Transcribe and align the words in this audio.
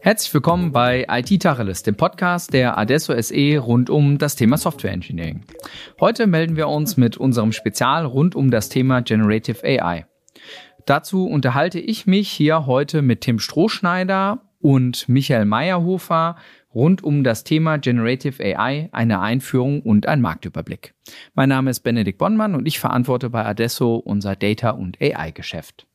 Herzlich 0.00 0.32
willkommen 0.32 0.72
bei 0.72 1.04
IT 1.06 1.42
Tacheles, 1.42 1.82
dem 1.82 1.96
Podcast 1.96 2.54
der 2.54 2.78
Adesso 2.78 3.14
SE 3.20 3.58
rund 3.58 3.90
um 3.90 4.16
das 4.16 4.36
Thema 4.36 4.56
Software 4.56 4.92
Engineering. 4.92 5.42
Heute 6.00 6.26
melden 6.26 6.56
wir 6.56 6.68
uns 6.68 6.96
mit 6.96 7.18
unserem 7.18 7.52
Spezial 7.52 8.06
rund 8.06 8.34
um 8.34 8.50
das 8.50 8.70
Thema 8.70 9.02
Generative 9.02 9.62
AI. 9.62 10.06
Dazu 10.86 11.26
unterhalte 11.26 11.78
ich 11.78 12.06
mich 12.06 12.30
hier 12.30 12.64
heute 12.64 13.02
mit 13.02 13.20
Tim 13.20 13.38
Strohschneider 13.38 14.40
und 14.58 15.10
Michael 15.10 15.44
Meyerhofer 15.44 16.36
rund 16.74 17.04
um 17.04 17.22
das 17.22 17.44
Thema 17.44 17.76
Generative 17.76 18.42
AI, 18.42 18.88
eine 18.92 19.20
Einführung 19.20 19.82
und 19.82 20.06
ein 20.06 20.22
Marktüberblick. 20.22 20.94
Mein 21.34 21.50
Name 21.50 21.70
ist 21.70 21.80
Benedikt 21.80 22.16
Bonnmann 22.16 22.54
und 22.54 22.66
ich 22.66 22.80
verantworte 22.80 23.28
bei 23.28 23.44
Adesso 23.44 23.96
unser 23.96 24.36
Data- 24.36 24.70
und 24.70 24.98
AI-Geschäft. 25.02 25.86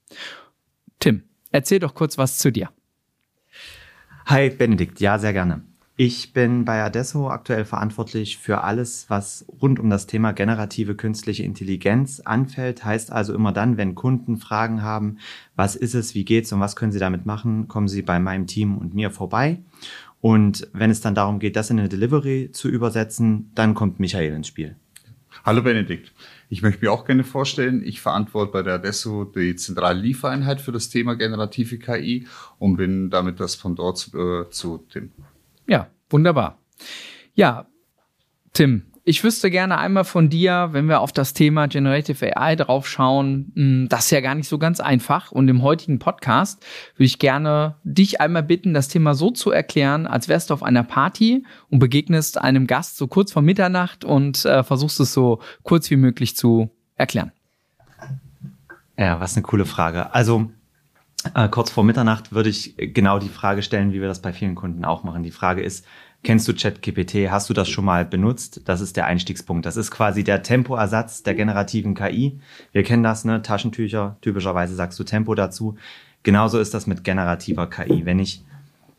Tim, 0.99 1.23
erzähl 1.51 1.79
doch 1.79 1.93
kurz 1.93 2.17
was 2.17 2.37
zu 2.37 2.51
dir. 2.51 2.69
Hi 4.25 4.49
Benedikt, 4.49 4.99
ja, 4.99 5.19
sehr 5.19 5.33
gerne. 5.33 5.61
Ich 5.99 6.31
bin 6.31 6.63
bei 6.63 6.83
Adesso 6.83 7.29
aktuell 7.29 7.65
verantwortlich 7.65 8.37
für 8.37 8.63
alles, 8.63 9.09
was 9.09 9.47
rund 9.61 9.79
um 9.79 9.89
das 9.89 10.05
Thema 10.05 10.31
generative 10.31 10.93
künstliche 10.93 11.41
Intelligenz 11.41 12.19
anfällt. 12.19 12.85
Heißt 12.85 13.11
also 13.11 13.33
immer 13.33 13.51
dann, 13.51 13.77
wenn 13.77 13.95
Kunden 13.95 14.37
Fragen 14.37 14.83
haben, 14.83 15.17
was 15.55 15.75
ist 15.75 15.95
es, 15.95 16.13
wie 16.13 16.23
geht's 16.23 16.53
und 16.53 16.59
was 16.59 16.75
können 16.75 16.91
sie 16.91 16.99
damit 16.99 17.25
machen, 17.25 17.67
kommen 17.67 17.87
sie 17.87 18.03
bei 18.03 18.19
meinem 18.19 18.45
Team 18.45 18.77
und 18.77 18.93
mir 18.93 19.09
vorbei. 19.09 19.57
Und 20.21 20.67
wenn 20.71 20.91
es 20.91 21.01
dann 21.01 21.15
darum 21.15 21.39
geht, 21.39 21.55
das 21.55 21.71
in 21.71 21.79
eine 21.79 21.89
Delivery 21.89 22.51
zu 22.51 22.69
übersetzen, 22.69 23.51
dann 23.55 23.73
kommt 23.73 23.99
Michael 23.99 24.33
ins 24.33 24.47
Spiel. 24.47 24.75
Hallo 25.45 25.61
Benedikt. 25.61 26.13
Ich 26.49 26.61
möchte 26.61 26.83
mir 26.85 26.91
auch 26.91 27.05
gerne 27.05 27.23
vorstellen, 27.23 27.83
ich 27.83 28.01
verantworte 28.01 28.51
bei 28.51 28.63
der 28.63 28.75
Adesso 28.75 29.25
die 29.25 29.55
zentrale 29.55 29.99
Liefereinheit 29.99 30.61
für 30.61 30.71
das 30.71 30.89
Thema 30.89 31.15
generative 31.15 31.77
KI 31.77 32.27
und 32.57 32.77
bin 32.77 33.09
damit 33.09 33.39
das 33.39 33.55
von 33.55 33.75
dort 33.75 34.09
äh, 34.13 34.49
zu 34.49 34.85
Tim. 34.89 35.11
Ja, 35.67 35.89
wunderbar. 36.09 36.59
Ja, 37.33 37.67
Tim, 38.53 38.86
ich 39.07 39.23
wüsste 39.23 39.49
gerne 39.49 39.77
einmal 39.77 40.03
von 40.03 40.29
dir, 40.29 40.69
wenn 40.73 40.89
wir 40.89 40.99
auf 40.99 41.13
das 41.13 41.33
Thema 41.33 41.67
Generative 41.69 42.35
AI 42.35 42.57
drauf 42.57 42.89
schauen, 42.89 43.53
hm, 43.55 43.87
das 43.87 44.05
ist 44.05 44.11
ja 44.11 44.19
gar 44.19 44.35
nicht 44.35 44.49
so 44.49 44.57
ganz 44.57 44.81
einfach. 44.81 45.31
Und 45.31 45.47
im 45.47 45.61
heutigen 45.61 45.97
Podcast 45.97 46.61
würde 46.95 47.05
ich 47.05 47.17
gerne 47.17 47.75
dich 47.85 48.19
einmal 48.19 48.43
bitten, 48.43 48.73
das 48.73 48.89
Thema 48.89 49.13
so 49.13 49.31
zu 49.31 49.49
erklären, 49.49 50.07
als 50.07 50.27
wärst 50.27 50.49
du 50.49 50.53
auf 50.53 50.61
einer 50.61 50.83
Party 50.83 51.45
und 51.69 51.79
begegnest 51.79 52.37
einem 52.37 52.67
Gast 52.67 52.97
so 52.97 53.07
kurz 53.07 53.31
vor 53.31 53.41
Mitternacht 53.41 54.03
und 54.03 54.43
äh, 54.43 54.61
versuchst 54.61 54.99
es 54.99 55.13
so 55.13 55.39
kurz 55.63 55.89
wie 55.89 55.95
möglich 55.95 56.35
zu 56.35 56.69
erklären. 56.97 57.31
Ja, 58.97 59.21
was 59.21 59.37
eine 59.37 59.43
coole 59.43 59.65
Frage. 59.65 60.13
Also 60.13 60.51
äh, 61.33 61.47
kurz 61.47 61.71
vor 61.71 61.85
Mitternacht 61.85 62.33
würde 62.33 62.49
ich 62.49 62.75
genau 62.77 63.19
die 63.19 63.29
Frage 63.29 63.61
stellen, 63.61 63.93
wie 63.93 64.01
wir 64.01 64.09
das 64.09 64.21
bei 64.21 64.33
vielen 64.33 64.55
Kunden 64.55 64.83
auch 64.83 65.03
machen. 65.03 65.23
Die 65.23 65.31
Frage 65.31 65.61
ist, 65.61 65.85
Kennst 66.23 66.47
du 66.47 66.53
ChatGPT? 66.53 67.29
Hast 67.29 67.49
du 67.49 67.53
das 67.53 67.69
schon 67.69 67.85
mal 67.85 68.03
benutzt? 68.03 68.61
Das 68.65 68.81
ist 68.81 68.97
der 68.97 69.05
Einstiegspunkt. 69.05 69.65
Das 69.65 69.77
ist 69.77 69.91
quasi 69.91 70.23
der 70.23 70.43
Tempoersatz 70.43 71.23
der 71.23 71.35
generativen 71.35 71.95
KI. 71.95 72.39
Wir 72.73 72.83
kennen 72.83 73.03
das, 73.03 73.23
ne? 73.23 73.41
Taschentücher. 73.41 74.17
Typischerweise 74.21 74.75
sagst 74.75 74.99
du 74.99 75.03
Tempo 75.03 75.35
dazu. 75.35 75.77
Genauso 76.23 76.59
ist 76.59 76.73
das 76.73 76.87
mit 76.87 77.03
generativer 77.03 77.69
KI. 77.69 78.05
Wenn 78.05 78.19
ich 78.19 78.43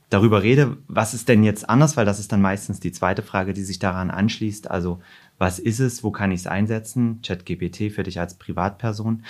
darüber 0.08 0.42
rede, 0.42 0.78
was 0.86 1.12
ist 1.12 1.28
denn 1.28 1.44
jetzt 1.44 1.68
anders? 1.68 1.96
Weil 1.96 2.06
das 2.06 2.18
ist 2.18 2.32
dann 2.32 2.40
meistens 2.40 2.80
die 2.80 2.92
zweite 2.92 3.22
Frage, 3.22 3.52
die 3.52 3.64
sich 3.64 3.78
daran 3.78 4.10
anschließt. 4.10 4.70
Also, 4.70 5.00
was 5.36 5.58
ist 5.58 5.80
es? 5.80 6.02
Wo 6.02 6.10
kann 6.10 6.32
ich 6.32 6.40
es 6.40 6.46
einsetzen? 6.46 7.20
ChatGPT 7.22 7.92
für 7.92 8.04
dich 8.04 8.18
als 8.18 8.34
Privatperson. 8.34 9.24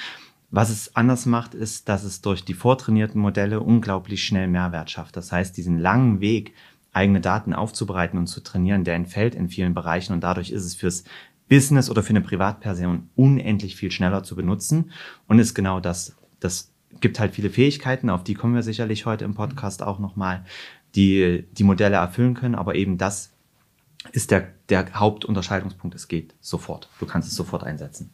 Was 0.51 0.71
es 0.71 0.97
anders 0.97 1.27
macht, 1.27 1.55
ist, 1.55 1.89
dass 1.89 2.05
es 2.05 2.23
durch 2.23 2.45
die 2.45 2.55
vortrainierten 2.55 3.21
Modelle 3.21 3.61
unglaublich 3.61 4.25
schnell 4.25 4.49
Mehrwert 4.49 4.91
schafft. 4.91 5.17
Das 5.17 5.31
heißt, 5.31 5.57
diesen 5.57 5.79
langen 5.79 6.21
Weg, 6.21 6.55
eigene 6.93 7.21
Daten 7.21 7.53
aufzubereiten 7.53 8.19
und 8.19 8.27
zu 8.27 8.41
trainieren, 8.41 8.85
der 8.85 8.95
entfällt 8.95 9.35
in 9.35 9.49
vielen 9.49 9.75
Bereichen 9.75 10.13
und 10.13 10.21
dadurch 10.23 10.51
ist 10.51 10.65
es 10.65 10.75
fürs 10.75 11.05
Business 11.49 11.91
oder 11.91 12.03
für 12.03 12.11
eine 12.11 12.21
Privatperson 12.21 13.09
unendlich 13.17 13.77
viel 13.77 13.91
schneller 13.91 14.23
zu 14.23 14.37
benutzen 14.37 14.91
und 15.27 15.39
ist 15.39 15.55
genau 15.55 15.81
das. 15.81 16.17
Das 16.41 16.73
gibt 17.01 17.21
halt 17.21 17.35
viele 17.35 17.51
Fähigkeiten, 17.51 18.11
auf 18.11 18.25
die 18.25 18.35
kommen 18.35 18.55
wir 18.55 18.63
sicherlich 18.63 19.07
heute 19.07 19.25
im 19.25 19.35
Podcast 19.35 19.83
auch 19.83 19.99
nochmal, 19.99 20.45
die 20.95 21.47
die 21.53 21.65
Modelle 21.65 21.97
erfüllen 21.97 22.35
können, 22.35 22.55
aber 22.55 22.75
eben 22.75 22.99
das 22.99 23.33
ist 24.13 24.31
der, 24.31 24.49
der 24.69 24.95
Hauptunterscheidungspunkt. 24.95 25.95
Es 25.95 26.09
geht 26.09 26.35
sofort. 26.41 26.89
Du 26.99 27.07
kannst 27.07 27.29
es 27.29 27.35
sofort 27.35 27.65
einsetzen. 27.65 28.11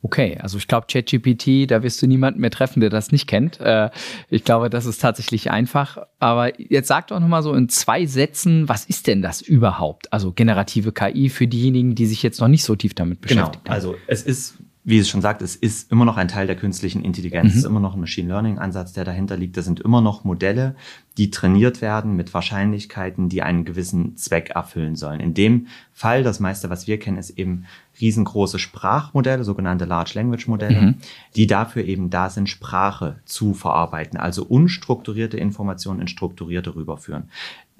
Okay, 0.00 0.38
also 0.40 0.58
ich 0.58 0.68
glaube, 0.68 0.86
ChatGPT, 0.88 1.68
da 1.68 1.82
wirst 1.82 2.00
du 2.00 2.06
niemanden 2.06 2.40
mehr 2.40 2.50
treffen, 2.50 2.80
der 2.80 2.88
das 2.88 3.10
nicht 3.10 3.26
kennt. 3.26 3.58
Äh, 3.60 3.90
ich 4.30 4.44
glaube, 4.44 4.70
das 4.70 4.86
ist 4.86 5.00
tatsächlich 5.00 5.50
einfach. 5.50 5.98
Aber 6.20 6.60
jetzt 6.60 6.86
sag 6.86 7.08
doch 7.08 7.18
nochmal 7.18 7.42
so 7.42 7.52
in 7.52 7.68
zwei 7.68 8.06
Sätzen, 8.06 8.68
was 8.68 8.84
ist 8.84 9.08
denn 9.08 9.22
das 9.22 9.40
überhaupt? 9.40 10.12
Also 10.12 10.32
generative 10.32 10.92
KI 10.92 11.28
für 11.28 11.48
diejenigen, 11.48 11.96
die 11.96 12.06
sich 12.06 12.22
jetzt 12.22 12.40
noch 12.40 12.48
nicht 12.48 12.62
so 12.62 12.76
tief 12.76 12.94
damit 12.94 13.20
beschäftigt 13.20 13.64
genau. 13.64 13.70
haben. 13.70 13.74
Also 13.74 13.96
es 14.06 14.22
ist 14.22 14.58
wie 14.88 14.98
es 14.98 15.10
schon 15.10 15.20
sagt, 15.20 15.42
es 15.42 15.54
ist 15.54 15.92
immer 15.92 16.06
noch 16.06 16.16
ein 16.16 16.28
Teil 16.28 16.46
der 16.46 16.56
künstlichen 16.56 17.04
Intelligenz. 17.04 17.44
Mhm. 17.44 17.50
Es 17.50 17.56
ist 17.56 17.64
immer 17.64 17.78
noch 17.78 17.92
ein 17.92 18.00
Machine 18.00 18.28
Learning 18.28 18.58
Ansatz, 18.58 18.94
der 18.94 19.04
dahinter 19.04 19.36
liegt. 19.36 19.58
Das 19.58 19.66
sind 19.66 19.80
immer 19.80 20.00
noch 20.00 20.24
Modelle, 20.24 20.76
die 21.18 21.30
trainiert 21.30 21.82
werden 21.82 22.16
mit 22.16 22.32
Wahrscheinlichkeiten, 22.32 23.28
die 23.28 23.42
einen 23.42 23.66
gewissen 23.66 24.16
Zweck 24.16 24.48
erfüllen 24.48 24.96
sollen. 24.96 25.20
In 25.20 25.34
dem 25.34 25.66
Fall, 25.92 26.22
das 26.22 26.40
meiste, 26.40 26.70
was 26.70 26.86
wir 26.86 26.98
kennen, 26.98 27.18
ist 27.18 27.38
eben 27.38 27.66
riesengroße 28.00 28.58
Sprachmodelle, 28.58 29.44
sogenannte 29.44 29.84
Large 29.84 30.12
Language 30.14 30.48
Modelle, 30.48 30.80
mhm. 30.80 30.94
die 31.36 31.46
dafür 31.46 31.84
eben 31.84 32.08
da 32.08 32.30
sind, 32.30 32.48
Sprache 32.48 33.16
zu 33.26 33.52
verarbeiten, 33.52 34.18
also 34.18 34.42
unstrukturierte 34.42 35.36
Informationen 35.36 36.00
in 36.00 36.08
strukturierte 36.08 36.74
rüberführen. 36.74 37.28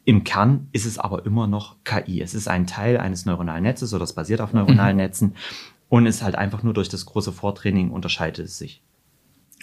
Im 0.05 0.25
Kern 0.25 0.69
ist 0.73 0.85
es 0.85 0.99
aber 0.99 1.25
immer 1.25 1.47
noch 1.47 1.77
KI. 1.85 2.21
Es 2.21 2.35
ist 2.35 2.49
ein 2.49 2.67
Teil 2.67 2.99
eines 2.99 3.25
neuronalen 3.25 3.63
Netzes 3.63 3.95
oder 3.95 4.05
es 4.05 4.13
basiert 4.13 4.43
auf 4.43 4.53
neuronalen 4.53 4.97
mhm. 4.97 5.03
Netzen 5.03 5.35
und 5.89 6.07
ist 6.07 6.23
halt 6.23 6.37
einfach 6.37 6.63
nur 6.63 6.75
durch 6.75 6.89
das 6.89 7.07
große 7.07 7.33
Vortraining 7.33 7.91
unterscheidet 7.91 8.47
es 8.47 8.59
sich. 8.59 8.83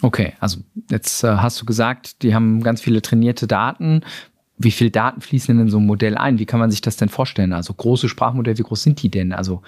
Okay, 0.02 0.34
also 0.40 0.60
jetzt 0.90 1.24
äh, 1.24 1.36
hast 1.36 1.60
du 1.60 1.64
gesagt, 1.64 2.22
die 2.22 2.34
haben 2.34 2.62
ganz 2.62 2.80
viele 2.80 3.00
trainierte 3.00 3.46
Daten. 3.46 4.02
Wie 4.58 4.70
viel 4.70 4.90
Daten 4.90 5.20
fließen 5.20 5.56
denn 5.56 5.66
in 5.66 5.70
so 5.70 5.78
ein 5.78 5.86
Modell 5.86 6.16
ein? 6.16 6.38
Wie 6.38 6.46
kann 6.46 6.60
man 6.60 6.70
sich 6.70 6.80
das 6.80 6.96
denn 6.96 7.08
vorstellen? 7.08 7.52
Also 7.52 7.72
große 7.72 8.08
Sprachmodelle, 8.08 8.58
wie 8.58 8.62
groß 8.62 8.82
sind 8.82 9.02
die 9.02 9.10
denn? 9.10 9.32
Also 9.32 9.62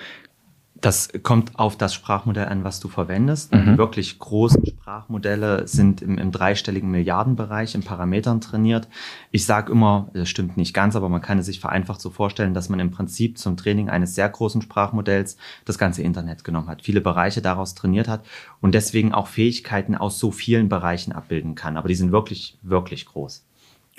das 0.81 1.09
kommt 1.23 1.59
auf 1.59 1.77
das 1.77 1.93
Sprachmodell 1.93 2.47
an, 2.47 2.63
was 2.63 2.79
du 2.79 2.89
verwendest. 2.89 3.53
Mhm. 3.53 3.65
Die 3.73 3.79
wirklich 3.79 4.19
großen 4.19 4.65
Sprachmodelle 4.65 5.67
sind 5.67 6.03
im, 6.03 6.19
im 6.19 6.31
dreistelligen 6.31 6.91
Milliardenbereich 6.91 7.75
in 7.75 7.83
Parametern 7.83 8.41
trainiert. 8.41 8.89
Ich 9.33 9.45
sage 9.45 9.73
immer, 9.73 10.09
das 10.13 10.29
stimmt 10.29 10.57
nicht 10.57 10.75
ganz, 10.75 10.95
aber 10.95 11.09
man 11.09 11.21
kann 11.21 11.39
es 11.39 11.47
sich 11.47 11.59
vereinfacht 11.59 12.01
so 12.01 12.11
vorstellen, 12.11 12.55
dass 12.55 12.69
man 12.69 12.79
im 12.79 12.91
Prinzip 12.91 13.39
zum 13.39 13.57
Training 13.57 13.89
eines 13.89 14.15
sehr 14.15 14.29
großen 14.29 14.63
Sprachmodells 14.63 15.37
das 15.65 15.79
ganze 15.79 16.03
Internet 16.03 16.45
genommen 16.45 16.69
hat, 16.69 16.83
viele 16.83 17.01
Bereiche 17.01 17.43
daraus 17.43 17.75
trainiert 17.75 18.07
hat 18.07 18.25
und 18.61 18.75
deswegen 18.75 19.13
auch 19.13 19.27
Fähigkeiten 19.27 19.97
aus 19.97 20.19
so 20.19 20.31
vielen 20.31 20.69
Bereichen 20.69 21.13
abbilden 21.13 21.55
kann. 21.55 21.77
Aber 21.77 21.89
die 21.89 21.97
sind 21.97 22.13
wirklich, 22.13 22.59
wirklich 22.63 23.07
groß. 23.07 23.45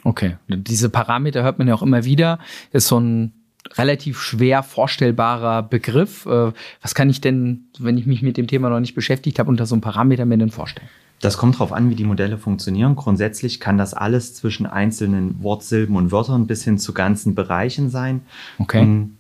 Okay, 0.04 0.38
diese 0.48 0.90
Parameter 0.90 1.44
hört 1.44 1.60
man 1.60 1.68
ja 1.68 1.74
auch 1.74 1.82
immer 1.82 2.06
wieder. 2.06 2.40
Ist 2.72 2.88
so 2.88 3.00
ein 3.00 3.34
relativ 3.78 4.20
schwer 4.20 4.64
vorstellbarer 4.64 5.64
Begriff. 5.64 6.26
Äh, 6.26 6.52
was 6.82 6.96
kann 6.96 7.10
ich 7.10 7.22
denn, 7.22 7.66
wenn 7.78 7.98
ich 7.98 8.06
mich 8.06 8.22
mit 8.22 8.38
dem 8.38 8.48
Thema 8.48 8.70
noch 8.70 8.80
nicht 8.80 8.96
beschäftigt 8.96 9.40
habe, 9.40 9.50
unter 9.50 9.66
so 9.66 9.76
einem 9.76 9.82
Parameter 9.82 10.26
mir 10.26 10.38
denn 10.38 10.50
vorstellen? 10.50 10.90
Das 11.22 11.38
kommt 11.38 11.56
darauf 11.56 11.74
an, 11.74 11.90
wie 11.90 11.96
die 11.96 12.06
Modelle 12.06 12.38
funktionieren. 12.38 12.96
Grundsätzlich 12.96 13.60
kann 13.60 13.78
das 13.78 13.94
alles 13.94 14.36
zwischen 14.36 14.66
einzelnen 14.66 15.44
Wortsilben 15.44 15.98
und 15.98 16.12
Wörtern 16.12 16.48
bis 16.48 16.64
hin 16.64 16.78
zu 16.78 16.94
ganzen 16.94 17.36
Bereichen 17.36 17.90
sein. 17.90 18.22
Okay. 18.58 18.82
Ähm, 18.82 19.18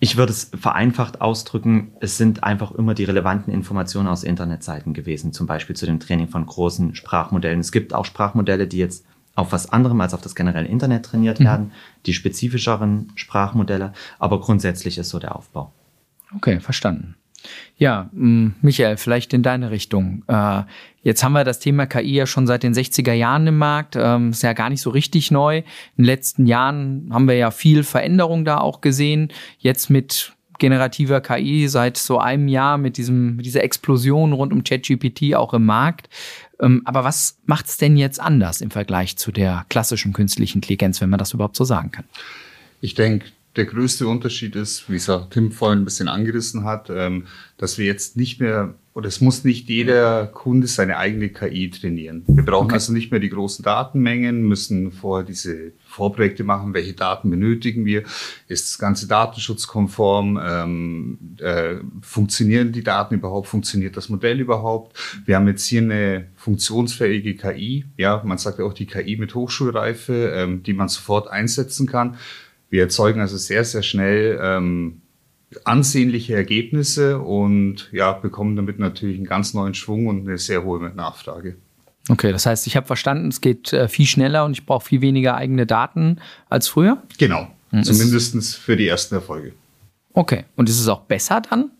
ich 0.00 0.16
würde 0.16 0.30
es 0.30 0.52
vereinfacht 0.56 1.20
ausdrücken, 1.20 1.90
es 2.00 2.16
sind 2.16 2.44
einfach 2.44 2.70
immer 2.70 2.94
die 2.94 3.02
relevanten 3.02 3.52
Informationen 3.52 4.06
aus 4.06 4.22
Internetseiten 4.22 4.94
gewesen, 4.94 5.32
zum 5.32 5.48
Beispiel 5.48 5.74
zu 5.74 5.86
dem 5.86 5.98
Training 5.98 6.28
von 6.28 6.46
großen 6.46 6.94
Sprachmodellen. 6.94 7.58
Es 7.58 7.72
gibt 7.72 7.92
auch 7.92 8.04
Sprachmodelle, 8.04 8.68
die 8.68 8.78
jetzt 8.78 9.04
auf 9.38 9.52
was 9.52 9.70
anderem 9.70 10.00
als 10.00 10.14
auf 10.14 10.20
das 10.20 10.34
generelle 10.34 10.66
Internet 10.66 11.04
trainiert 11.06 11.38
mhm. 11.38 11.44
werden, 11.44 11.72
die 12.06 12.12
spezifischeren 12.12 13.12
Sprachmodelle, 13.14 13.92
aber 14.18 14.40
grundsätzlich 14.40 14.98
ist 14.98 15.10
so 15.10 15.20
der 15.20 15.36
Aufbau. 15.36 15.72
Okay, 16.34 16.58
verstanden. 16.58 17.14
Ja, 17.76 18.10
Michael, 18.12 18.96
vielleicht 18.96 19.32
in 19.32 19.44
deine 19.44 19.70
Richtung. 19.70 20.24
Äh, 20.26 20.62
jetzt 21.02 21.22
haben 21.22 21.34
wir 21.34 21.44
das 21.44 21.60
Thema 21.60 21.86
KI 21.86 22.14
ja 22.14 22.26
schon 22.26 22.48
seit 22.48 22.64
den 22.64 22.74
60er 22.74 23.12
Jahren 23.12 23.46
im 23.46 23.58
Markt. 23.58 23.94
Ähm, 23.96 24.30
ist 24.30 24.42
ja 24.42 24.54
gar 24.54 24.70
nicht 24.70 24.82
so 24.82 24.90
richtig 24.90 25.30
neu. 25.30 25.58
In 25.58 25.64
den 25.98 26.04
letzten 26.06 26.46
Jahren 26.46 27.08
haben 27.12 27.28
wir 27.28 27.36
ja 27.36 27.52
viel 27.52 27.84
Veränderung 27.84 28.44
da 28.44 28.58
auch 28.58 28.80
gesehen. 28.80 29.28
Jetzt 29.60 29.88
mit 29.88 30.32
generativer 30.58 31.20
KI 31.20 31.68
seit 31.68 31.96
so 31.96 32.18
einem 32.18 32.48
Jahr 32.48 32.76
mit 32.76 32.96
diesem, 32.96 33.36
mit 33.36 33.46
dieser 33.46 33.62
Explosion 33.62 34.32
rund 34.32 34.52
um 34.52 34.64
ChatGPT 34.64 35.36
auch 35.36 35.54
im 35.54 35.64
Markt. 35.64 36.08
Ähm, 36.60 36.82
aber 36.84 37.04
was 37.04 37.38
macht 37.46 37.66
es 37.66 37.76
denn 37.76 37.96
jetzt 37.96 38.20
anders 38.20 38.60
im 38.60 38.70
Vergleich 38.70 39.16
zu 39.16 39.32
der 39.32 39.66
klassischen 39.68 40.12
künstlichen 40.12 40.58
Intelligenz, 40.58 41.00
wenn 41.00 41.10
man 41.10 41.18
das 41.18 41.32
überhaupt 41.32 41.56
so 41.56 41.64
sagen 41.64 41.90
kann? 41.90 42.04
Ich 42.80 42.94
denke, 42.94 43.26
der 43.56 43.66
größte 43.66 44.06
Unterschied 44.06 44.56
ist, 44.56 44.88
wie 44.90 44.96
es 44.96 45.10
auch 45.10 45.28
Tim 45.30 45.52
vorhin 45.52 45.80
ein 45.80 45.84
bisschen 45.84 46.08
angerissen 46.08 46.64
hat, 46.64 46.90
ähm, 46.90 47.26
dass 47.56 47.78
wir 47.78 47.86
jetzt 47.86 48.16
nicht 48.16 48.40
mehr 48.40 48.74
oder 48.98 49.06
es 49.06 49.20
muss 49.20 49.44
nicht 49.44 49.68
jeder 49.68 50.26
Kunde 50.26 50.66
seine 50.66 50.96
eigene 50.96 51.28
KI 51.28 51.70
trainieren. 51.70 52.24
Wir 52.26 52.44
brauchen 52.44 52.64
okay. 52.64 52.74
also 52.74 52.92
nicht 52.92 53.12
mehr 53.12 53.20
die 53.20 53.28
großen 53.28 53.62
Datenmengen, 53.62 54.42
müssen 54.42 54.90
vorher 54.90 55.24
diese 55.24 55.70
Vorprojekte 55.86 56.42
machen, 56.42 56.74
welche 56.74 56.94
Daten 56.94 57.30
benötigen 57.30 57.84
wir, 57.84 58.02
ist 58.48 58.66
das 58.66 58.78
ganze 58.80 59.06
datenschutzkonform, 59.06 60.40
ähm, 60.42 61.18
äh, 61.38 61.76
funktionieren 62.02 62.72
die 62.72 62.82
Daten 62.82 63.14
überhaupt, 63.14 63.46
funktioniert 63.46 63.96
das 63.96 64.08
Modell 64.08 64.40
überhaupt. 64.40 64.98
Wir 65.24 65.36
haben 65.36 65.46
jetzt 65.46 65.66
hier 65.66 65.82
eine 65.82 66.26
funktionsfähige 66.34 67.36
KI, 67.36 67.84
ja, 67.96 68.20
man 68.24 68.38
sagt 68.38 68.58
ja 68.58 68.64
auch 68.64 68.74
die 68.74 68.86
KI 68.86 69.16
mit 69.16 69.32
Hochschulreife, 69.32 70.32
ähm, 70.34 70.64
die 70.64 70.72
man 70.72 70.88
sofort 70.88 71.28
einsetzen 71.28 71.86
kann. 71.86 72.16
Wir 72.68 72.82
erzeugen 72.82 73.20
also 73.20 73.36
sehr, 73.36 73.62
sehr 73.62 73.84
schnell 73.84 74.40
ähm, 74.42 75.02
ansehnliche 75.64 76.34
Ergebnisse 76.34 77.18
und 77.18 77.88
ja, 77.92 78.12
bekommen 78.12 78.56
damit 78.56 78.78
natürlich 78.78 79.16
einen 79.16 79.26
ganz 79.26 79.54
neuen 79.54 79.74
Schwung 79.74 80.06
und 80.06 80.28
eine 80.28 80.38
sehr 80.38 80.64
hohe 80.64 80.80
Nachfrage. 80.90 81.56
Okay, 82.10 82.32
das 82.32 82.46
heißt, 82.46 82.66
ich 82.66 82.76
habe 82.76 82.86
verstanden, 82.86 83.28
es 83.28 83.40
geht 83.40 83.72
äh, 83.72 83.88
viel 83.88 84.06
schneller 84.06 84.44
und 84.44 84.52
ich 84.52 84.64
brauche 84.64 84.84
viel 84.84 85.00
weniger 85.00 85.36
eigene 85.36 85.66
Daten 85.66 86.18
als 86.48 86.68
früher? 86.68 87.02
Genau, 87.18 87.48
hm, 87.70 87.84
zumindest 87.84 88.56
für 88.56 88.76
die 88.76 88.88
ersten 88.88 89.16
Erfolge. 89.16 89.52
Okay, 90.14 90.44
und 90.56 90.68
ist 90.68 90.80
es 90.80 90.88
auch 90.88 91.02
besser 91.02 91.42
dann? 91.48 91.70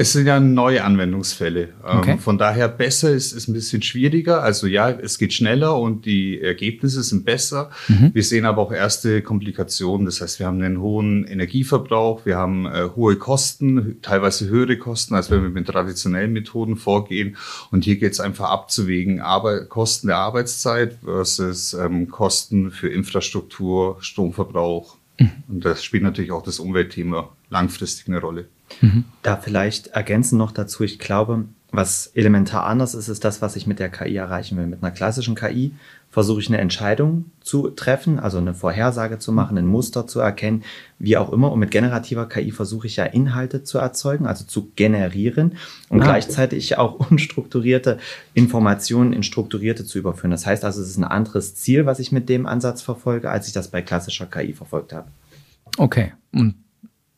Es 0.00 0.14
sind 0.14 0.26
ja 0.26 0.40
neue 0.40 0.82
Anwendungsfälle. 0.82 1.74
Ähm, 1.86 1.98
okay. 1.98 2.16
Von 2.16 2.38
daher 2.38 2.68
besser 2.68 3.10
ist, 3.10 3.32
ist 3.32 3.48
ein 3.48 3.52
bisschen 3.52 3.82
schwieriger. 3.82 4.42
Also 4.42 4.66
ja, 4.66 4.88
es 4.88 5.18
geht 5.18 5.34
schneller 5.34 5.78
und 5.78 6.06
die 6.06 6.40
Ergebnisse 6.40 7.02
sind 7.02 7.26
besser. 7.26 7.68
Mhm. 7.86 8.14
Wir 8.14 8.22
sehen 8.22 8.46
aber 8.46 8.62
auch 8.62 8.72
erste 8.72 9.20
Komplikationen. 9.20 10.06
Das 10.06 10.22
heißt, 10.22 10.38
wir 10.38 10.46
haben 10.46 10.62
einen 10.62 10.80
hohen 10.80 11.24
Energieverbrauch, 11.24 12.24
wir 12.24 12.38
haben 12.38 12.64
äh, 12.64 12.88
hohe 12.96 13.16
Kosten, 13.16 13.98
teilweise 14.00 14.48
höhere 14.48 14.78
Kosten, 14.78 15.14
als 15.14 15.30
wenn 15.30 15.42
wir 15.42 15.50
mit 15.50 15.66
traditionellen 15.66 16.32
Methoden 16.32 16.76
vorgehen. 16.76 17.36
Und 17.70 17.84
hier 17.84 17.96
geht 17.96 18.12
es 18.12 18.20
einfach 18.20 18.48
abzuwägen, 18.48 19.20
aber 19.20 19.66
Kosten 19.66 20.06
der 20.06 20.16
Arbeitszeit 20.16 20.96
versus 21.04 21.74
ähm, 21.74 22.08
Kosten 22.08 22.70
für 22.70 22.88
Infrastruktur, 22.88 23.98
Stromverbrauch. 24.00 24.96
Mhm. 25.18 25.30
Und 25.46 25.64
das 25.66 25.84
spielt 25.84 26.04
natürlich 26.04 26.32
auch 26.32 26.42
das 26.42 26.58
Umweltthema 26.58 27.28
langfristig 27.50 28.08
eine 28.08 28.18
Rolle. 28.18 28.46
Mhm. 28.80 29.04
Da 29.22 29.36
vielleicht 29.36 29.88
ergänzen 29.88 30.38
noch 30.38 30.52
dazu, 30.52 30.84
ich 30.84 30.98
glaube, 30.98 31.44
was 31.72 32.08
elementar 32.14 32.66
anders 32.66 32.94
ist, 32.94 33.08
ist 33.08 33.24
das, 33.24 33.42
was 33.42 33.54
ich 33.54 33.66
mit 33.66 33.78
der 33.78 33.90
KI 33.90 34.16
erreichen 34.16 34.58
will. 34.58 34.66
Mit 34.66 34.82
einer 34.82 34.90
klassischen 34.90 35.36
KI 35.36 35.72
versuche 36.10 36.40
ich 36.40 36.48
eine 36.48 36.58
Entscheidung 36.58 37.26
zu 37.40 37.70
treffen, 37.70 38.18
also 38.18 38.38
eine 38.38 38.54
Vorhersage 38.54 39.20
zu 39.20 39.30
machen, 39.30 39.56
ein 39.56 39.66
Muster 39.66 40.08
zu 40.08 40.18
erkennen, 40.18 40.64
wie 40.98 41.16
auch 41.16 41.32
immer. 41.32 41.52
Und 41.52 41.60
mit 41.60 41.70
generativer 41.70 42.28
KI 42.28 42.50
versuche 42.50 42.88
ich 42.88 42.96
ja 42.96 43.04
Inhalte 43.04 43.62
zu 43.62 43.78
erzeugen, 43.78 44.26
also 44.26 44.44
zu 44.44 44.72
generieren 44.74 45.56
und 45.88 46.00
ah. 46.00 46.04
gleichzeitig 46.04 46.76
auch 46.78 46.94
unstrukturierte 47.10 47.98
Informationen 48.34 49.12
in 49.12 49.22
strukturierte 49.22 49.84
zu 49.84 49.98
überführen. 49.98 50.32
Das 50.32 50.46
heißt 50.46 50.64
also, 50.64 50.82
es 50.82 50.88
ist 50.88 50.96
ein 50.96 51.04
anderes 51.04 51.54
Ziel, 51.54 51.86
was 51.86 52.00
ich 52.00 52.10
mit 52.10 52.28
dem 52.28 52.46
Ansatz 52.46 52.82
verfolge, 52.82 53.30
als 53.30 53.46
ich 53.46 53.52
das 53.52 53.68
bei 53.68 53.80
klassischer 53.80 54.26
KI 54.26 54.54
verfolgt 54.54 54.92
habe. 54.92 55.06
Okay. 55.78 56.14
Und 56.32 56.56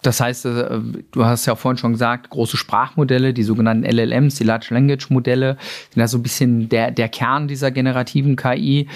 das 0.03 0.21
heißt, 0.21 0.47
äh, 0.47 0.81
du 1.13 1.25
hast 1.25 1.47
ja 1.47 1.55
vorhin 1.55 1.79
schon 1.79 1.93
gesagt, 1.93 2.31
große 2.31 2.57
Sprachmodelle, 2.57 3.33
die 3.33 3.45
sogenannten 3.45 3.85
LLMs, 3.85 4.35
die 4.35 4.45
Large 4.45 4.69
Language 4.71 5.11
Modelle, 5.11 5.57
sind 5.91 6.01
ja 6.01 6.09
so 6.09 6.19
ein 6.19 6.23
bisschen 6.23 6.69
der, 6.69 6.91
der 6.91 7.09
Kern 7.09 7.49
dieser 7.49 7.71
generativen 7.71 8.37
KI. 8.37 8.89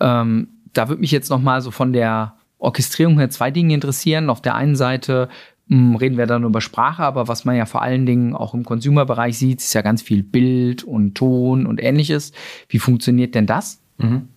Ähm, 0.00 0.48
da 0.72 0.88
würde 0.88 1.00
mich 1.00 1.12
jetzt 1.12 1.28
nochmal 1.28 1.60
so 1.60 1.70
von 1.70 1.92
der 1.92 2.34
Orchestrierung 2.58 3.18
her 3.18 3.30
zwei 3.30 3.50
Dinge 3.50 3.74
interessieren. 3.74 4.30
Auf 4.30 4.40
der 4.40 4.54
einen 4.54 4.74
Seite 4.74 5.28
mh, 5.68 5.76
hm, 5.76 5.96
reden 5.96 6.16
wir 6.16 6.26
dann 6.26 6.44
über 6.44 6.62
Sprache, 6.62 7.02
aber 7.02 7.28
was 7.28 7.44
man 7.44 7.56
ja 7.56 7.66
vor 7.66 7.82
allen 7.82 8.06
Dingen 8.06 8.34
auch 8.34 8.54
im 8.54 8.64
Consumer-Bereich 8.64 9.36
sieht, 9.36 9.60
ist 9.60 9.74
ja 9.74 9.82
ganz 9.82 10.00
viel 10.00 10.22
Bild 10.22 10.82
und 10.82 11.14
Ton 11.14 11.66
und 11.66 11.82
ähnliches. 11.82 12.32
Wie 12.68 12.78
funktioniert 12.78 13.34
denn 13.34 13.46
das? 13.46 13.82
Mhm. 13.98 14.28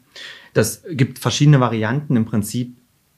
Das 0.54 0.84
gibt 0.92 1.20
verschiedene 1.20 1.60
Varianten. 1.60 2.16
Im 2.16 2.26
Prinzip 2.26 2.76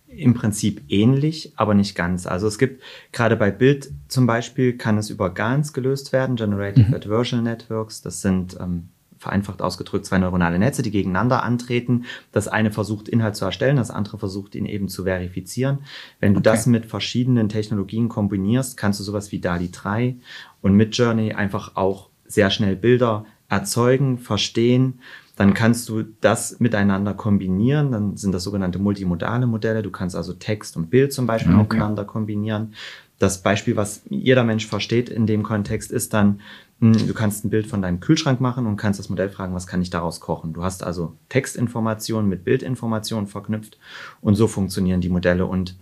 im 0.09 0.33
Prinzip 0.33 0.81
ähnlich, 0.89 1.53
aber 1.56 1.73
nicht 1.73 1.95
ganz. 1.95 2.25
Also 2.25 2.47
es 2.47 2.57
gibt 2.57 2.81
gerade 3.11 3.35
bei 3.35 3.51
Bild 3.51 3.91
zum 4.07 4.25
Beispiel 4.25 4.75
kann 4.75 4.97
es 4.97 5.09
über 5.09 5.29
GANs 5.29 5.73
gelöst 5.73 6.11
werden, 6.13 6.35
Generative 6.35 6.88
mhm. 6.88 6.95
Adversarial 6.95 7.44
Networks. 7.44 8.01
Das 8.01 8.21
sind 8.21 8.57
ähm, 8.59 8.89
vereinfacht 9.19 9.61
ausgedrückt 9.61 10.06
zwei 10.06 10.17
neuronale 10.17 10.57
Netze, 10.57 10.81
die 10.81 10.91
gegeneinander 10.91 11.44
antreten. 11.44 12.06
Das 12.31 12.47
eine 12.47 12.71
versucht 12.71 13.07
Inhalt 13.07 13.35
zu 13.35 13.45
erstellen, 13.45 13.75
das 13.75 13.91
andere 13.91 14.17
versucht 14.17 14.56
ihn 14.56 14.65
eben 14.65 14.88
zu 14.88 15.03
verifizieren. 15.03 15.79
Wenn 16.19 16.33
du 16.33 16.39
okay. 16.39 16.50
das 16.50 16.65
mit 16.65 16.85
verschiedenen 16.85 17.50
Technologien 17.50 18.09
kombinierst, 18.09 18.77
kannst 18.77 19.00
du 19.00 19.03
sowas 19.03 19.31
wie 19.31 19.39
DALI 19.39 19.69
3 19.71 20.15
und 20.61 20.73
Midjourney 20.73 21.33
einfach 21.33 21.75
auch 21.75 22.09
sehr 22.25 22.50
schnell 22.50 22.75
Bilder 22.75 23.25
erzeugen, 23.50 24.17
verstehen 24.17 25.00
dann 25.39 25.53
kannst 25.53 25.88
du 25.88 26.03
das 26.03 26.59
miteinander 26.59 27.13
kombinieren. 27.13 27.94
Dann 27.94 28.18
sind 28.18 28.33
das 28.33 28.44
sogenannte 28.44 28.77
multimodale 28.77 29.47
Modelle. 29.47 29.81
Du 29.81 29.89
kannst 29.89 30.13
also 30.13 30.33
Text 30.33 30.75
und 30.75 30.89
Bild 30.89 31.13
zum 31.13 31.27
Beispiel 31.27 31.53
okay. 31.53 31.77
miteinander 31.77 32.03
kombinieren. 32.03 32.74
Das 33.19 33.41
Beispiel, 33.41 33.77
was 33.77 34.01
jeder 34.09 34.44
Mensch 34.44 34.68
versteht 34.68 35.07
in 35.07 35.27
dem 35.27 35.44
Kontext, 35.44 35.94
ist 35.94 36.13
dann, 36.13 36.41
hm, 36.81 37.07
du 37.07 37.13
kannst 37.13 37.45
ein 37.45 37.51
Bild 37.51 37.68
von 37.68 37.81
deinem 37.81 38.01
Kühlschrank 38.01 38.41
machen 38.41 38.65
und 38.65 38.75
kannst 38.75 39.00
das 39.00 39.07
Modell 39.07 39.30
fragen, 39.30 39.56
was 39.56 39.65
kann 39.65 39.81
ich 39.81 39.89
daraus 39.89 40.19
kochen? 40.19 40.51
Du 40.51 40.62
hast 40.62 40.83
also 40.83 41.13
Textinformationen 41.30 42.30
mit 42.30 42.44
Bildinformationen 42.44 43.27
verknüpft 43.27 43.77
und 44.19 44.35
so 44.35 44.45
funktionieren 44.50 45.00
die 45.00 45.07
Modelle 45.07 45.45
und 45.45 45.77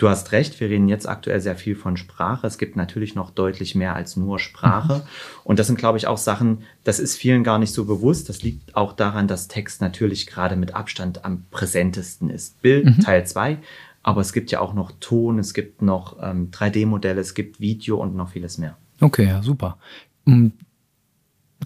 Du 0.00 0.08
hast 0.08 0.32
recht, 0.32 0.58
wir 0.60 0.70
reden 0.70 0.88
jetzt 0.88 1.06
aktuell 1.06 1.42
sehr 1.42 1.56
viel 1.56 1.76
von 1.76 1.98
Sprache. 1.98 2.46
Es 2.46 2.56
gibt 2.56 2.74
natürlich 2.74 3.14
noch 3.14 3.28
deutlich 3.30 3.74
mehr 3.74 3.94
als 3.94 4.16
nur 4.16 4.38
Sprache. 4.38 4.94
Mhm. 4.94 5.02
Und 5.44 5.58
das 5.58 5.66
sind, 5.66 5.78
glaube 5.78 5.98
ich, 5.98 6.06
auch 6.06 6.16
Sachen, 6.16 6.62
das 6.84 6.98
ist 6.98 7.16
vielen 7.16 7.44
gar 7.44 7.58
nicht 7.58 7.74
so 7.74 7.84
bewusst. 7.84 8.30
Das 8.30 8.42
liegt 8.42 8.74
auch 8.74 8.94
daran, 8.94 9.28
dass 9.28 9.46
Text 9.46 9.82
natürlich 9.82 10.26
gerade 10.26 10.56
mit 10.56 10.74
Abstand 10.74 11.26
am 11.26 11.44
präsentesten 11.50 12.30
ist. 12.30 12.62
Bild 12.62 12.86
mhm. 12.86 13.00
Teil 13.00 13.26
zwei, 13.26 13.58
aber 14.02 14.22
es 14.22 14.32
gibt 14.32 14.50
ja 14.50 14.60
auch 14.60 14.72
noch 14.72 14.90
Ton, 15.00 15.38
es 15.38 15.52
gibt 15.52 15.82
noch 15.82 16.16
ähm, 16.22 16.50
3D-Modelle, 16.50 17.20
es 17.20 17.34
gibt 17.34 17.60
Video 17.60 17.98
und 17.98 18.16
noch 18.16 18.30
vieles 18.30 18.56
mehr. 18.56 18.78
Okay, 19.02 19.26
ja, 19.26 19.42
super. 19.42 19.76
Um 20.24 20.52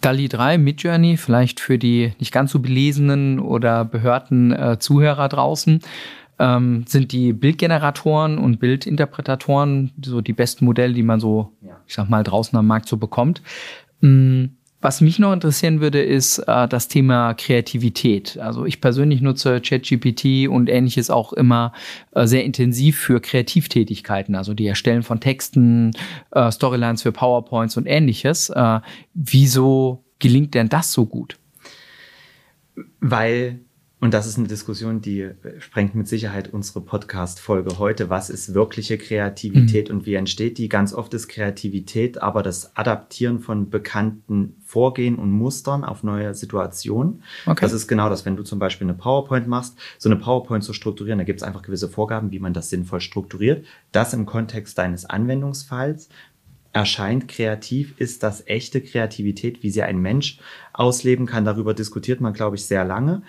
DALI 0.00 0.28
3 0.28 0.58
Midjourney, 0.58 1.18
vielleicht 1.18 1.60
für 1.60 1.78
die 1.78 2.14
nicht 2.18 2.32
ganz 2.32 2.50
so 2.50 2.58
belesenen 2.58 3.38
oder 3.38 3.84
behörten 3.84 4.50
äh, 4.50 4.76
Zuhörer 4.80 5.28
draußen 5.28 5.78
ähm, 6.38 6.84
sind 6.86 7.12
die 7.12 7.32
Bildgeneratoren 7.32 8.38
und 8.38 8.58
Bildinterpretatoren 8.58 9.92
so 10.02 10.20
die 10.20 10.32
besten 10.32 10.64
Modelle, 10.64 10.94
die 10.94 11.02
man 11.02 11.20
so, 11.20 11.52
ja. 11.62 11.80
ich 11.86 11.94
sag 11.94 12.08
mal, 12.08 12.22
draußen 12.22 12.58
am 12.58 12.66
Markt 12.66 12.88
so 12.88 12.96
bekommt. 12.96 13.42
Mhm. 14.00 14.56
Was 14.84 15.00
mich 15.00 15.18
noch 15.18 15.32
interessieren 15.32 15.80
würde, 15.80 16.02
ist 16.02 16.40
äh, 16.40 16.68
das 16.68 16.88
Thema 16.88 17.32
Kreativität. 17.32 18.36
Also 18.36 18.66
ich 18.66 18.82
persönlich 18.82 19.22
nutze 19.22 19.62
ChatGPT 19.62 20.46
und 20.46 20.68
ähnliches 20.68 21.08
auch 21.08 21.32
immer 21.32 21.72
äh, 22.12 22.26
sehr 22.26 22.44
intensiv 22.44 22.98
für 22.98 23.18
Kreativtätigkeiten, 23.20 24.34
also 24.34 24.52
die 24.52 24.66
Erstellen 24.66 25.02
von 25.02 25.20
Texten, 25.20 25.92
äh, 26.32 26.52
Storylines 26.52 27.00
für 27.00 27.12
PowerPoints 27.12 27.78
und 27.78 27.86
ähnliches. 27.86 28.50
Äh, 28.50 28.80
wieso 29.14 30.04
gelingt 30.18 30.52
denn 30.52 30.68
das 30.68 30.92
so 30.92 31.06
gut? 31.06 31.38
Weil 33.00 33.60
und 34.04 34.12
das 34.12 34.26
ist 34.26 34.36
eine 34.36 34.48
Diskussion, 34.48 35.00
die 35.00 35.30
sprengt 35.60 35.94
mit 35.94 36.08
Sicherheit 36.08 36.52
unsere 36.52 36.82
Podcast-Folge 36.82 37.78
heute. 37.78 38.10
Was 38.10 38.28
ist 38.28 38.52
wirkliche 38.52 38.98
Kreativität 38.98 39.88
mhm. 39.88 39.96
und 39.96 40.06
wie 40.06 40.12
entsteht 40.12 40.58
die? 40.58 40.68
Ganz 40.68 40.92
oft 40.92 41.14
ist 41.14 41.26
Kreativität 41.28 42.20
aber 42.20 42.42
das 42.42 42.76
Adaptieren 42.76 43.40
von 43.40 43.70
bekannten 43.70 44.56
Vorgehen 44.62 45.16
und 45.16 45.30
Mustern 45.30 45.84
auf 45.84 46.02
neue 46.02 46.34
Situationen. 46.34 47.22
Okay. 47.46 47.62
Das 47.62 47.72
ist 47.72 47.88
genau 47.88 48.10
das, 48.10 48.26
wenn 48.26 48.36
du 48.36 48.42
zum 48.42 48.58
Beispiel 48.58 48.86
eine 48.86 48.92
PowerPoint 48.92 49.48
machst, 49.48 49.78
so 49.96 50.10
eine 50.10 50.16
PowerPoint 50.16 50.64
zu 50.64 50.74
strukturieren, 50.74 51.16
da 51.16 51.24
gibt 51.24 51.40
es 51.40 51.42
einfach 51.42 51.62
gewisse 51.62 51.88
Vorgaben, 51.88 52.30
wie 52.30 52.40
man 52.40 52.52
das 52.52 52.68
sinnvoll 52.68 53.00
strukturiert. 53.00 53.64
Das 53.90 54.12
im 54.12 54.26
Kontext 54.26 54.76
deines 54.76 55.06
Anwendungsfalls 55.06 56.10
erscheint 56.74 57.28
kreativ, 57.28 57.94
ist 57.98 58.24
das 58.24 58.46
echte 58.46 58.80
Kreativität, 58.80 59.62
wie 59.62 59.70
sie 59.70 59.82
ein 59.82 59.98
Mensch 59.98 60.40
ausleben 60.72 61.24
kann. 61.24 61.44
Darüber 61.44 61.72
diskutiert 61.72 62.20
man, 62.20 62.32
glaube 62.32 62.56
ich, 62.56 62.66
sehr 62.66 62.84
lange. 62.84 63.22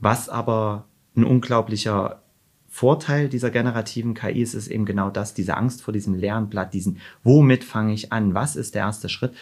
Was 0.00 0.28
aber 0.28 0.84
ein 1.16 1.24
unglaublicher 1.24 2.22
Vorteil 2.68 3.28
dieser 3.28 3.50
generativen 3.50 4.14
KI 4.14 4.42
ist, 4.42 4.54
ist 4.54 4.68
eben 4.68 4.84
genau 4.84 5.10
das, 5.10 5.34
diese 5.34 5.56
Angst 5.56 5.82
vor 5.82 5.92
diesem 5.92 6.14
leeren 6.14 6.48
Blatt, 6.48 6.72
diesen, 6.72 6.98
womit 7.24 7.64
fange 7.64 7.94
ich 7.94 8.12
an? 8.12 8.34
Was 8.34 8.54
ist 8.54 8.76
der 8.76 8.82
erste 8.82 9.08
Schritt? 9.08 9.34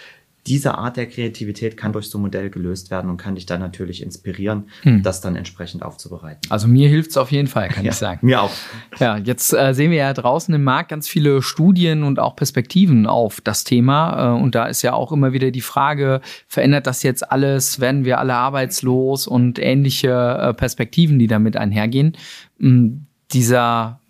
Diese 0.47 0.79
Art 0.79 0.97
der 0.97 1.07
Kreativität 1.07 1.77
kann 1.77 1.93
durch 1.93 2.09
so 2.09 2.19
ein 2.19 2.23
Modell 2.23 2.51
gelöst 2.51 2.91
werden 2.91 3.11
und 3.11 3.17
kann 3.17 3.35
dich 3.35 3.47
dann 3.47 3.61
natürlich 3.61 4.03
inspirieren, 4.03 4.69
hm. 4.83 5.03
das 5.03 5.21
dann 5.21 5.37
entsprechend 5.37 5.83
aufzubereiten. 5.83 6.41
Also 6.51 6.69
mir 6.69 6.89
hilft 6.89 7.11
es 7.11 7.17
auf 7.17 7.33
jeden 7.33 7.49
Fall, 7.49 7.69
kann 7.69 7.85
ja, 7.85 7.91
ich 7.91 7.97
sagen. 7.97 8.25
Mir 8.25 8.43
auch. 8.43 8.53
Ja, 8.99 9.17
jetzt 9.17 9.53
äh, 9.53 9.75
sehen 9.75 9.91
wir 9.91 9.99
ja 9.99 10.13
draußen 10.13 10.55
im 10.55 10.65
Markt 10.65 10.91
ganz 10.91 11.09
viele 11.09 11.43
Studien 11.43 12.03
und 12.03 12.19
auch 12.19 12.37
Perspektiven 12.37 13.07
auf 13.07 13.41
das 13.41 13.65
Thema. 13.65 14.37
Äh, 14.37 14.43
und 14.43 14.55
da 14.55 14.67
ist 14.67 14.83
ja 14.83 14.93
auch 14.93 15.13
immer 15.13 15.33
wieder 15.33 15.51
die 15.51 15.61
Frage, 15.61 16.21
verändert 16.47 16.87
das 16.87 17.03
jetzt 17.03 17.31
alles? 17.31 17.81
Werden 17.81 18.05
wir 18.05 18.19
alle 18.19 18.35
arbeitslos 18.35 19.27
und 19.27 19.59
ähnliche 19.59 20.11
äh, 20.11 20.55
Perspektiven, 20.55 21.19
die 21.19 21.27
damit 21.27 21.57
einhergehen? 21.57 22.17
Ähm, 22.61 23.07
dieser 23.33 24.01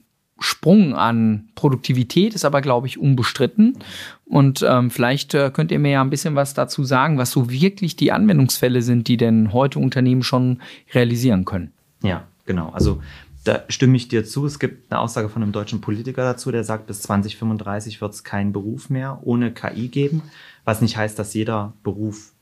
Sprung 0.66 0.94
an 0.96 1.48
Produktivität 1.54 2.34
ist 2.34 2.44
aber, 2.44 2.60
glaube 2.60 2.88
ich, 2.88 2.98
unbestritten. 2.98 3.78
Und 4.24 4.66
ähm, 4.68 4.90
vielleicht 4.90 5.32
äh, 5.32 5.52
könnt 5.54 5.70
ihr 5.70 5.78
mir 5.78 5.92
ja 5.92 6.00
ein 6.00 6.10
bisschen 6.10 6.34
was 6.34 6.54
dazu 6.54 6.82
sagen, 6.82 7.18
was 7.18 7.30
so 7.30 7.48
wirklich 7.48 7.94
die 7.94 8.10
Anwendungsfälle 8.10 8.82
sind, 8.82 9.06
die 9.06 9.16
denn 9.16 9.52
heute 9.52 9.78
Unternehmen 9.78 10.24
schon 10.24 10.60
realisieren 10.92 11.44
können. 11.44 11.70
Ja, 12.02 12.24
genau. 12.46 12.70
Also 12.70 13.00
da 13.44 13.62
stimme 13.68 13.96
ich 13.96 14.08
dir 14.08 14.24
zu. 14.24 14.44
Es 14.44 14.58
gibt 14.58 14.90
eine 14.90 14.98
Aussage 14.98 15.28
von 15.28 15.40
einem 15.40 15.52
deutschen 15.52 15.80
Politiker 15.80 16.24
dazu, 16.24 16.50
der 16.50 16.64
sagt, 16.64 16.88
bis 16.88 17.00
2035 17.02 18.00
wird 18.00 18.14
es 18.14 18.24
keinen 18.24 18.52
Beruf 18.52 18.90
mehr 18.90 19.20
ohne 19.22 19.52
KI 19.52 19.86
geben, 19.86 20.22
was 20.64 20.80
nicht 20.80 20.96
heißt, 20.96 21.16
dass 21.16 21.32
jeder 21.32 21.74
Beruf 21.84 22.32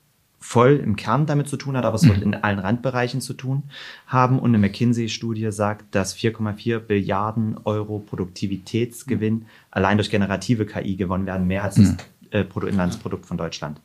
voll 0.44 0.76
im 0.76 0.94
Kern 0.94 1.24
damit 1.24 1.48
zu 1.48 1.56
tun 1.56 1.74
hat, 1.74 1.86
aber 1.86 1.96
es 1.96 2.06
wird 2.06 2.20
in 2.20 2.34
allen 2.34 2.58
Randbereichen 2.58 3.22
zu 3.22 3.32
tun 3.32 3.62
haben. 4.06 4.38
Und 4.38 4.50
eine 4.50 4.58
McKinsey-Studie 4.58 5.50
sagt, 5.50 5.94
dass 5.94 6.14
4,4 6.14 6.80
Billiarden 6.80 7.56
Euro 7.64 7.98
Produktivitätsgewinn 7.98 9.46
allein 9.70 9.96
durch 9.96 10.10
generative 10.10 10.66
KI 10.66 10.96
gewonnen 10.96 11.24
werden, 11.24 11.46
mehr 11.46 11.64
als 11.64 11.76
das 11.76 11.96
äh, 12.30 12.44
Bruttoinlandsprodukt 12.44 13.24
von 13.24 13.38
Deutschland. 13.38 13.80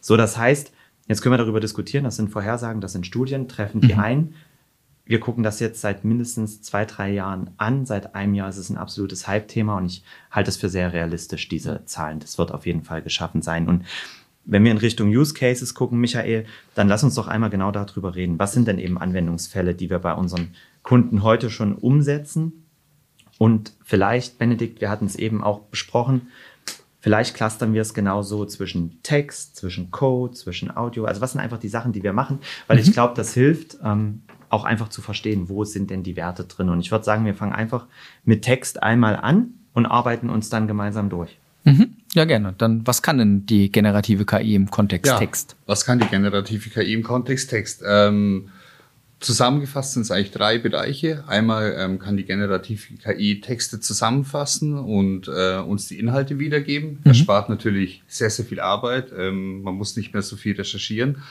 So, 0.00 0.16
das 0.16 0.38
heißt, 0.38 0.72
jetzt 1.08 1.20
können 1.20 1.32
wir 1.32 1.38
darüber 1.38 1.58
diskutieren, 1.58 2.04
das 2.04 2.14
sind 2.14 2.30
Vorhersagen, 2.30 2.80
das 2.80 2.92
sind 2.92 3.06
Studien, 3.06 3.48
treffen 3.48 3.80
die 3.80 3.94
ein. 3.94 4.34
Wir 5.04 5.18
gucken 5.18 5.42
das 5.42 5.58
jetzt 5.58 5.80
seit 5.80 6.04
mindestens 6.04 6.62
zwei, 6.62 6.84
drei 6.84 7.12
Jahren 7.12 7.50
an. 7.56 7.86
Seit 7.86 8.14
einem 8.14 8.34
Jahr 8.34 8.48
ist 8.48 8.56
es 8.56 8.70
ein 8.70 8.78
absolutes 8.78 9.26
Hype-Thema 9.26 9.76
und 9.78 9.86
ich 9.86 10.04
halte 10.30 10.48
es 10.48 10.56
für 10.56 10.68
sehr 10.68 10.92
realistisch, 10.92 11.48
diese 11.48 11.84
Zahlen. 11.86 12.20
Das 12.20 12.38
wird 12.38 12.52
auf 12.52 12.66
jeden 12.66 12.84
Fall 12.84 13.02
geschaffen 13.02 13.42
sein. 13.42 13.68
Und 13.68 13.84
wenn 14.44 14.64
wir 14.64 14.70
in 14.70 14.78
Richtung 14.78 15.08
Use 15.08 15.34
Cases 15.34 15.74
gucken, 15.74 15.98
Michael, 15.98 16.44
dann 16.74 16.88
lass 16.88 17.04
uns 17.04 17.14
doch 17.14 17.28
einmal 17.28 17.50
genau 17.50 17.70
darüber 17.70 18.14
reden. 18.14 18.38
Was 18.38 18.52
sind 18.52 18.68
denn 18.68 18.78
eben 18.78 18.98
Anwendungsfälle, 18.98 19.74
die 19.74 19.90
wir 19.90 19.98
bei 19.98 20.14
unseren 20.14 20.54
Kunden 20.82 21.22
heute 21.22 21.50
schon 21.50 21.74
umsetzen? 21.74 22.64
Und 23.38 23.72
vielleicht, 23.82 24.38
Benedikt, 24.38 24.80
wir 24.80 24.90
hatten 24.90 25.06
es 25.06 25.16
eben 25.16 25.42
auch 25.42 25.60
besprochen, 25.60 26.28
vielleicht 27.00 27.34
clustern 27.34 27.74
wir 27.74 27.82
es 27.82 27.94
genauso 27.94 28.46
zwischen 28.46 29.02
Text, 29.02 29.56
zwischen 29.56 29.90
Code, 29.90 30.34
zwischen 30.34 30.74
Audio. 30.74 31.04
Also 31.04 31.20
was 31.20 31.32
sind 31.32 31.40
einfach 31.40 31.58
die 31.58 31.68
Sachen, 31.68 31.92
die 31.92 32.02
wir 32.02 32.12
machen? 32.12 32.38
Weil 32.66 32.76
mhm. 32.76 32.84
ich 32.84 32.92
glaube, 32.92 33.14
das 33.16 33.34
hilft, 33.34 33.78
ähm, 33.82 34.22
auch 34.50 34.64
einfach 34.64 34.88
zu 34.88 35.02
verstehen, 35.02 35.48
wo 35.48 35.64
sind 35.64 35.90
denn 35.90 36.02
die 36.02 36.16
Werte 36.16 36.44
drin. 36.44 36.68
Und 36.68 36.80
ich 36.80 36.90
würde 36.90 37.04
sagen, 37.04 37.24
wir 37.24 37.34
fangen 37.34 37.52
einfach 37.52 37.86
mit 38.24 38.42
Text 38.42 38.82
einmal 38.82 39.16
an 39.16 39.54
und 39.72 39.86
arbeiten 39.86 40.30
uns 40.30 40.48
dann 40.48 40.68
gemeinsam 40.68 41.10
durch. 41.10 41.38
Mhm. 41.64 41.96
Ja, 42.14 42.24
gerne. 42.24 42.54
Dann, 42.56 42.86
was 42.86 43.02
kann 43.02 43.18
denn 43.18 43.44
die 43.44 43.72
generative 43.72 44.24
KI 44.24 44.54
im 44.54 44.70
Kontext 44.70 45.10
ja, 45.10 45.18
Text? 45.18 45.56
Was 45.66 45.84
kann 45.84 45.98
die 45.98 46.06
generative 46.06 46.70
KI 46.70 46.94
im 46.94 47.02
Kontext 47.02 47.50
Text? 47.50 47.82
Ähm, 47.84 48.50
zusammengefasst 49.18 49.94
sind 49.94 50.02
es 50.02 50.12
eigentlich 50.12 50.30
drei 50.30 50.58
Bereiche. 50.58 51.24
Einmal 51.26 51.74
ähm, 51.76 51.98
kann 51.98 52.16
die 52.16 52.24
generative 52.24 52.94
KI 52.98 53.40
Texte 53.40 53.80
zusammenfassen 53.80 54.78
und 54.78 55.26
äh, 55.26 55.56
uns 55.56 55.88
die 55.88 55.98
Inhalte 55.98 56.38
wiedergeben. 56.38 57.00
Das 57.02 57.18
mhm. 57.18 57.22
spart 57.22 57.48
natürlich 57.48 58.04
sehr, 58.06 58.30
sehr 58.30 58.44
viel 58.44 58.60
Arbeit. 58.60 59.12
Ähm, 59.16 59.62
man 59.62 59.74
muss 59.74 59.96
nicht 59.96 60.12
mehr 60.12 60.22
so 60.22 60.36
viel 60.36 60.54
recherchieren. 60.54 61.22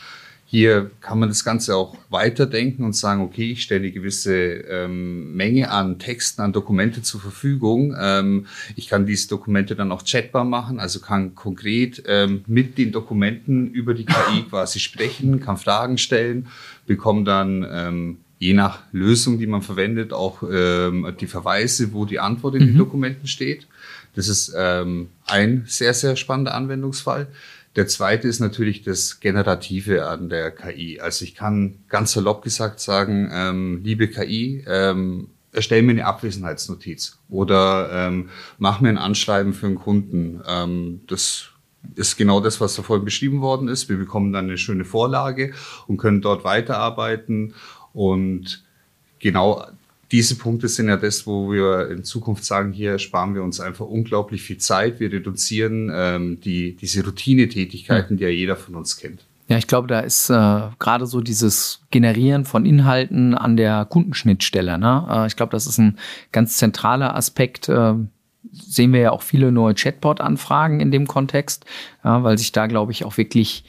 Hier 0.54 0.92
kann 1.02 1.18
man 1.18 1.30
das 1.30 1.44
Ganze 1.44 1.76
auch 1.76 1.98
weiterdenken 2.12 2.84
und 2.84 2.96
sagen, 2.96 3.22
okay, 3.22 3.54
ich 3.54 3.64
stelle 3.64 3.80
eine 3.80 3.92
gewisse 3.92 4.36
ähm, 4.36 5.36
Menge 5.36 5.72
an 5.72 5.98
Texten, 5.98 6.44
an 6.44 6.54
Dokumente 6.54 7.02
zur 7.02 7.22
Verfügung. 7.22 7.96
Ähm, 8.00 8.46
ich 8.76 8.88
kann 8.88 9.08
diese 9.08 9.28
Dokumente 9.30 9.76
dann 9.76 9.92
auch 9.92 10.04
chatbar 10.04 10.44
machen, 10.44 10.80
also 10.80 11.00
kann 11.00 11.34
konkret 11.34 12.04
ähm, 12.06 12.44
mit 12.46 12.78
den 12.78 12.92
Dokumenten 12.92 13.72
über 13.72 13.96
die 13.96 14.06
KI 14.06 14.44
quasi 14.50 14.78
sprechen, 14.78 15.40
kann 15.40 15.58
Fragen 15.58 15.98
stellen, 15.98 16.46
bekomme 16.86 17.24
dann 17.24 17.66
ähm, 17.68 18.18
je 18.38 18.54
nach 18.54 18.84
Lösung, 18.92 19.40
die 19.40 19.48
man 19.48 19.64
verwendet, 19.64 20.14
auch 20.14 20.44
ähm, 20.44 21.16
die 21.20 21.26
Verweise, 21.26 21.94
wo 21.94 22.06
die 22.06 22.20
Antwort 22.20 22.54
in 22.54 22.62
mhm. 22.62 22.68
den 22.68 22.78
Dokumenten 22.78 23.26
steht. 23.26 23.66
Das 24.14 24.28
ist 24.28 24.54
ähm, 24.56 25.10
ein 25.26 25.64
sehr, 25.66 25.96
sehr 25.96 26.16
spannender 26.16 26.54
Anwendungsfall. 26.54 27.28
Der 27.76 27.88
zweite 27.88 28.28
ist 28.28 28.40
natürlich 28.40 28.84
das 28.84 29.20
Generative 29.20 30.08
an 30.08 30.30
der 30.30 30.52
KI. 30.52 31.00
Also 31.00 31.26
ich 31.26 31.34
kann 31.34 31.80
ganz 31.90 32.12
salopp 32.12 32.44
gesagt 32.44 32.80
sagen, 32.80 33.30
ähm, 33.34 33.82
liebe 33.84 34.08
KI, 34.08 34.64
ähm, 34.68 35.30
erstell 35.52 35.82
mir 35.82 35.92
eine 35.92 36.06
Abwesenheitsnotiz 36.06 37.20
oder 37.30 37.90
ähm, 37.92 38.30
mach 38.58 38.80
mir 38.80 38.90
ein 38.90 38.98
Anschreiben 38.98 39.54
für 39.54 39.68
einen 39.68 39.76
Kunden. 39.76 40.42
Ähm, 40.48 41.02
das 41.08 41.50
ist 41.96 42.16
genau 42.16 42.40
das, 42.40 42.62
was 42.62 42.76
da 42.76 42.84
vorhin 42.84 43.06
beschrieben 43.06 43.42
worden 43.42 43.68
ist. 43.68 43.90
Wir 43.90 43.98
bekommen 43.98 44.34
dann 44.34 44.46
eine 44.46 44.58
schöne 44.58 44.86
Vorlage 44.86 45.54
und 45.88 45.98
können 45.98 46.22
dort 46.22 46.44
weiterarbeiten 46.44 47.56
und 47.92 48.64
genau 49.20 49.66
diese 50.14 50.36
Punkte 50.36 50.68
sind 50.68 50.90
ja 50.90 50.96
das, 50.96 51.26
wo 51.26 51.52
wir 51.52 51.90
in 51.90 52.04
Zukunft 52.04 52.46
sagen, 52.46 52.72
hier 52.72 53.00
sparen 53.00 53.34
wir 53.34 53.42
uns 53.42 53.60
einfach 53.60 53.88
unglaublich 53.88 54.44
viel 54.44 54.60
Zeit. 54.60 55.00
Wir 55.00 55.12
reduzieren 55.12 55.92
ähm, 55.92 56.40
die, 56.40 56.76
diese 56.76 57.04
Routinetätigkeiten, 57.04 58.18
die 58.18 58.24
ja 58.24 58.30
jeder 58.30 58.56
von 58.56 58.76
uns 58.76 58.96
kennt. 58.96 59.26
Ja, 59.48 59.58
ich 59.58 59.66
glaube, 59.66 59.88
da 59.88 60.02
ist 60.02 60.30
äh, 60.30 60.62
gerade 60.78 61.08
so 61.08 61.20
dieses 61.20 61.82
Generieren 61.90 62.46
von 62.46 62.64
Inhalten 62.64 63.34
an 63.34 63.58
der 63.58 63.86
Kundenschnittstelle. 63.86 64.78
Ne? 64.78 65.08
Äh, 65.10 65.26
ich 65.26 65.36
glaube, 65.36 65.52
das 65.52 65.66
ist 65.66 65.80
ein 65.80 65.98
ganz 66.32 66.58
zentraler 66.58 67.16
Aspekt. 67.16 67.68
Äh, 67.68 67.96
sehen 68.52 68.94
wir 68.94 69.00
ja 69.00 69.12
auch 69.12 69.24
viele 69.24 69.52
neue 69.52 69.74
Chatbot-Anfragen 69.74 70.80
in 70.80 70.92
dem 70.92 71.08
Kontext, 71.08 71.66
ja, 72.04 72.24
weil 72.24 72.38
sich 72.38 72.52
da, 72.52 72.68
glaube 72.68 72.92
ich, 72.92 73.04
auch 73.04 73.18
wirklich 73.18 73.64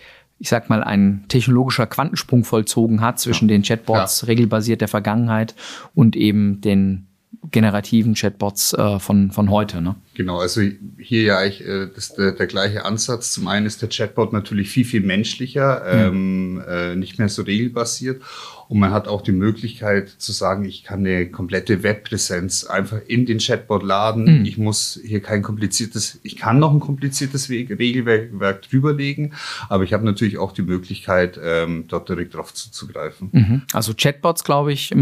ich 0.45 0.51
sag 0.51 0.69
mal, 0.69 0.85
ein 0.85 1.25
technologischer 1.29 1.87
Quantensprung 1.87 2.45
vollzogen 2.45 3.01
hat 3.01 3.19
zwischen 3.19 3.49
ja. 3.49 3.55
den 3.55 3.63
Chatbots 3.63 4.21
ja. 4.21 4.27
regelbasiert 4.27 4.83
der 4.83 4.89
Vergangenheit 4.89 5.55
und 5.95 6.17
eben 6.17 6.61
den 6.61 7.07
generativen 7.51 8.13
Chatbots 8.13 8.75
äh, 8.75 8.99
von, 8.99 9.31
von 9.31 9.49
heute. 9.49 9.81
Ne? 9.81 9.95
Genau, 10.15 10.39
also 10.39 10.63
hier 10.99 11.23
ja 11.23 11.39
eigentlich 11.39 11.67
äh, 11.67 11.89
das, 11.95 12.15
der, 12.15 12.33
der 12.33 12.47
gleiche 12.47 12.85
Ansatz. 12.85 13.33
Zum 13.33 13.49
einen 13.49 13.67
ist 13.67 13.83
der 13.83 13.89
Chatbot 13.89 14.33
natürlich 14.33 14.71
viel, 14.71 14.85
viel 14.85 15.03
menschlicher, 15.03 16.11
mhm. 16.11 16.61
ähm, 16.61 16.65
äh, 16.67 16.97
nicht 16.97 17.19
mehr 17.19 17.29
so 17.29 17.43
regelbasiert. 17.43 18.23
Und 18.69 18.79
man 18.79 18.93
hat 18.93 19.09
auch 19.09 19.23
die 19.23 19.33
Möglichkeit 19.33 20.09
zu 20.09 20.33
sagen, 20.33 20.65
ich 20.65 20.85
kann 20.85 21.01
eine 21.01 21.29
komplette 21.31 21.83
Webpräsenz 21.83 22.65
einfach 22.65 22.99
in 23.07 23.27
den 23.27 23.39
Chatbot 23.39 23.83
laden. 23.83 24.41
Mhm. 24.41 24.45
Ich 24.47 24.57
muss 24.57 24.99
hier 25.05 25.21
kein 25.21 25.43
kompliziertes, 25.43 26.19
ich 26.23 26.37
kann 26.37 26.59
noch 26.59 26.73
ein 26.73 26.81
kompliziertes 26.81 27.51
Regelwerk 27.51 28.63
drüberlegen, 28.63 29.35
aber 29.69 29.85
ich 29.85 29.93
habe 29.93 30.05
natürlich 30.05 30.39
auch 30.39 30.53
die 30.53 30.63
Möglichkeit, 30.63 31.39
ähm, 31.43 31.85
dort 31.89 32.09
direkt 32.09 32.35
drauf 32.35 32.55
zuzugreifen. 32.55 33.29
Mhm. 33.33 33.63
Also 33.73 33.93
Chatbots, 33.95 34.45
glaube 34.45 34.73
ich, 34.73 34.95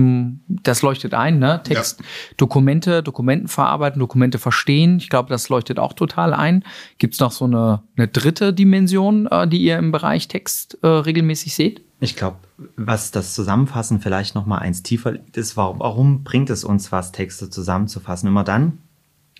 das 0.48 0.82
leuchtet 0.82 1.14
ein, 1.14 1.38
ne? 1.38 1.60
Text, 1.62 2.00
ja. 2.00 2.06
Dokumente, 2.36 3.02
Dokumenten 3.02 3.48
verarbeiten, 3.48 4.00
Dokumente 4.00 4.38
verstehen. 4.38 5.00
Ich 5.02 5.10
glaube, 5.10 5.28
das 5.28 5.48
leuchtet 5.48 5.78
auch 5.78 5.92
total 5.92 6.32
ein. 6.32 6.64
Gibt 6.98 7.14
es 7.14 7.20
noch 7.20 7.32
so 7.32 7.44
eine, 7.44 7.82
eine 7.96 8.08
dritte 8.08 8.52
Dimension, 8.52 9.26
äh, 9.26 9.48
die 9.48 9.62
ihr 9.62 9.78
im 9.78 9.90
Bereich 9.92 10.28
Text 10.28 10.78
äh, 10.82 10.86
regelmäßig 10.86 11.54
seht? 11.54 11.82
Ich 12.00 12.16
glaube, 12.16 12.38
was 12.76 13.10
das 13.10 13.34
Zusammenfassen 13.34 14.00
vielleicht 14.00 14.34
noch 14.34 14.46
mal 14.46 14.58
eins 14.58 14.82
tiefer 14.82 15.12
liegt, 15.12 15.36
ist, 15.36 15.56
warum, 15.56 15.80
warum 15.80 16.24
bringt 16.24 16.50
es 16.50 16.64
uns 16.64 16.92
was, 16.92 17.12
Texte 17.12 17.50
zusammenzufassen? 17.50 18.28
Immer 18.28 18.44
dann, 18.44 18.78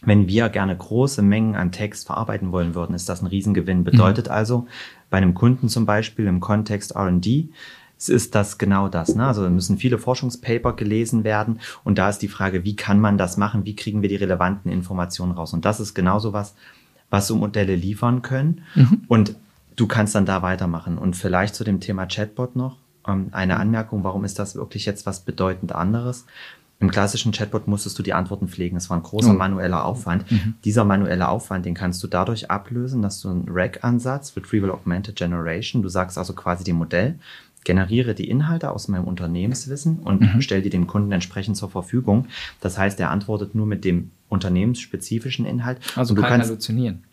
wenn 0.03 0.27
wir 0.27 0.49
gerne 0.49 0.77
große 0.77 1.23
Mengen 1.23 1.55
an 1.55 1.73
Text 1.73 2.07
verarbeiten 2.07 2.53
wollen 2.53 2.75
würden, 2.75 2.95
ist 2.95 3.09
das 3.09 3.23
ein 3.23 3.27
Riesengewinn. 3.27 3.85
Bedeutet 3.85 4.27
mhm. 4.27 4.33
also, 4.33 4.67
bei 5.11 5.19
einem 5.19 5.35
Kunden 5.35 5.69
zum 5.69 5.87
Beispiel 5.87 6.27
im 6.27 6.41
Kontext 6.41 6.93
R&D, 6.93 7.51
ist 8.09 8.35
das 8.35 8.59
genau 8.59 8.89
das. 8.89 9.15
Ne? 9.15 9.27
Also 9.27 9.49
müssen 9.49 9.79
viele 9.79 9.99
Forschungspaper 9.99 10.75
gelesen 10.75 11.25
werden 11.25 11.61
und 11.85 11.99
da 11.99 12.09
ist 12.09 12.19
die 12.19 12.29
Frage, 12.29 12.65
wie 12.65 12.77
kann 12.77 13.01
man 13.01 13.19
das 13.19 13.37
machen? 13.37 13.65
Wie 13.65 13.77
kriegen 13.77 14.03
wir 14.03 14.09
die 14.09 14.17
relevanten 14.17 14.71
Informationen 14.71 15.33
raus? 15.33 15.53
Und 15.53 15.65
das 15.65 15.81
ist 15.81 15.95
genauso 15.95 16.33
was, 16.33 16.55
was 17.11 17.27
so 17.27 17.37
Modelle 17.37 17.77
liefern 17.77 18.23
können. 18.23 18.63
Mhm. 18.75 19.03
Und 19.09 19.37
du 19.77 19.87
kannst 19.87 20.15
dann 20.15 20.27
da 20.27 20.43
weitermachen. 20.43 20.99
Und 20.99 21.17
vielleicht 21.17 21.55
zu 21.55 21.65
dem 21.65 21.81
Thema 21.81 22.07
Chatbot 22.07 22.57
noch 22.57 22.77
ähm, 23.07 23.29
eine 23.33 23.59
Anmerkung, 23.59 24.05
warum 24.05 24.25
ist 24.25 24.39
das 24.39 24.55
wirklich 24.57 24.87
jetzt 24.87 25.07
was 25.07 25.21
bedeutend 25.21 25.75
anderes? 25.75 26.27
Im 26.81 26.91
klassischen 26.91 27.31
Chatbot 27.31 27.69
musstest 27.69 27.97
du 27.97 28.03
die 28.03 28.13
Antworten 28.13 28.49
pflegen. 28.49 28.77
Es 28.77 28.91
war 28.91 28.97
ein 28.97 29.05
großer 29.05 29.31
oh. 29.31 29.35
manueller 29.35 29.85
Aufwand. 29.85 30.29
Mhm. 30.31 30.55
Dieser 30.65 30.85
manuelle 30.85 31.29
Aufwand, 31.29 31.65
den 31.65 31.75
kannst 31.75 32.03
du 32.03 32.09
dadurch 32.09 32.51
ablösen, 32.51 33.03
dass 33.03 33.21
du 33.21 33.29
einen 33.29 33.45
RAG-Ansatz, 33.49 34.37
Retrieval 34.37 34.73
Augmented 34.73 35.15
Generation, 35.15 35.83
du 35.83 35.89
sagst 35.89 36.19
also 36.19 36.33
quasi 36.33 36.65
dem 36.65 36.77
Modell, 36.77 37.21
generiere 37.65 38.15
die 38.15 38.29
Inhalte 38.29 38.71
aus 38.71 38.89
meinem 38.89 39.05
Unternehmenswissen 39.05 40.01
und 40.01 40.21
mhm. 40.21 40.41
stell 40.41 40.63
die 40.63 40.71
dem 40.71 40.87
Kunden 40.87 41.13
entsprechend 41.13 41.57
zur 41.57 41.71
Verfügung. 41.71 42.27
Das 42.61 42.79
heißt, 42.79 42.99
er 43.01 43.11
antwortet 43.11 43.55
nur 43.55 43.67
mit 43.67 43.85
dem 43.85 44.11
unternehmensspezifischen 44.29 45.47
Inhalt. 45.47 45.79
Also 45.97 46.13
und 46.13 46.17
du 46.17 46.23
kann 46.23 46.33
kannst, 46.33 46.49
halluzinieren 46.49 47.05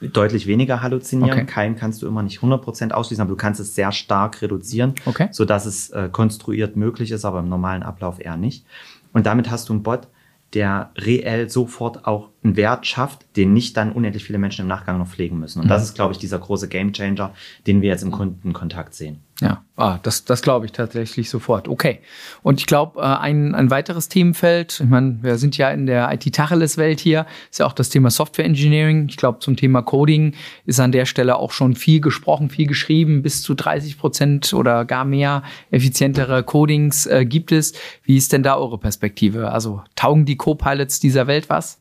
deutlich 0.00 0.46
weniger 0.46 0.82
halluzinieren. 0.82 1.40
Okay. 1.40 1.46
Keim 1.46 1.76
kannst 1.76 2.02
du 2.02 2.06
immer 2.06 2.22
nicht 2.22 2.40
100% 2.40 2.92
ausschließen, 2.92 3.22
aber 3.22 3.30
du 3.30 3.36
kannst 3.36 3.60
es 3.60 3.74
sehr 3.74 3.92
stark 3.92 4.40
reduzieren, 4.42 4.94
okay. 5.06 5.28
sodass 5.32 5.66
es 5.66 5.90
äh, 5.90 6.08
konstruiert 6.10 6.76
möglich 6.76 7.10
ist, 7.10 7.24
aber 7.24 7.40
im 7.40 7.48
normalen 7.48 7.82
Ablauf 7.82 8.20
eher 8.20 8.36
nicht. 8.36 8.64
Und 9.12 9.26
damit 9.26 9.50
hast 9.50 9.68
du 9.68 9.72
einen 9.72 9.82
Bot, 9.82 10.06
der 10.54 10.90
reell 10.96 11.48
sofort 11.48 12.06
auch 12.06 12.30
einen 12.42 12.56
Wert 12.56 12.86
schafft, 12.86 13.24
den 13.36 13.52
nicht 13.52 13.76
dann 13.76 13.92
unendlich 13.92 14.24
viele 14.24 14.38
Menschen 14.38 14.62
im 14.62 14.68
Nachgang 14.68 14.98
noch 14.98 15.06
pflegen 15.06 15.38
müssen. 15.38 15.60
Und 15.60 15.68
das 15.68 15.84
ist, 15.84 15.94
glaube 15.94 16.12
ich, 16.12 16.18
dieser 16.18 16.40
große 16.40 16.68
Gamechanger, 16.68 17.32
den 17.66 17.82
wir 17.82 17.88
jetzt 17.88 18.02
im 18.02 18.10
Kundenkontakt 18.10 18.94
sehen. 18.94 19.20
Ja, 19.40 19.64
ah, 19.76 19.98
das, 20.02 20.26
das 20.26 20.42
glaube 20.42 20.66
ich 20.66 20.72
tatsächlich 20.72 21.30
sofort. 21.30 21.66
Okay. 21.66 22.00
Und 22.42 22.60
ich 22.60 22.66
glaube, 22.66 23.00
äh, 23.00 23.04
ein, 23.04 23.54
ein 23.54 23.70
weiteres 23.70 24.08
Themenfeld, 24.08 24.80
ich 24.80 24.88
meine, 24.88 25.18
wir 25.22 25.38
sind 25.38 25.56
ja 25.56 25.70
in 25.70 25.86
der 25.86 26.12
IT-Tacheles-Welt 26.12 27.00
hier, 27.00 27.24
ist 27.50 27.58
ja 27.58 27.66
auch 27.66 27.72
das 27.72 27.88
Thema 27.88 28.10
Software 28.10 28.44
Engineering. 28.44 29.06
Ich 29.08 29.16
glaube, 29.16 29.38
zum 29.38 29.56
Thema 29.56 29.80
Coding 29.80 30.34
ist 30.66 30.78
an 30.78 30.92
der 30.92 31.06
Stelle 31.06 31.36
auch 31.36 31.52
schon 31.52 31.74
viel 31.74 32.02
gesprochen, 32.02 32.50
viel 32.50 32.66
geschrieben. 32.66 33.22
Bis 33.22 33.42
zu 33.42 33.54
30 33.54 33.96
Prozent 33.96 34.52
oder 34.52 34.84
gar 34.84 35.06
mehr 35.06 35.42
effizientere 35.70 36.42
Codings 36.42 37.06
äh, 37.06 37.24
gibt 37.24 37.50
es. 37.50 37.72
Wie 38.02 38.18
ist 38.18 38.34
denn 38.34 38.42
da 38.42 38.56
eure 38.56 38.76
Perspektive? 38.76 39.52
Also 39.52 39.82
taugen 39.96 40.26
die 40.26 40.36
Co-Pilots 40.36 41.00
dieser 41.00 41.26
Welt 41.26 41.48
was? 41.48 41.80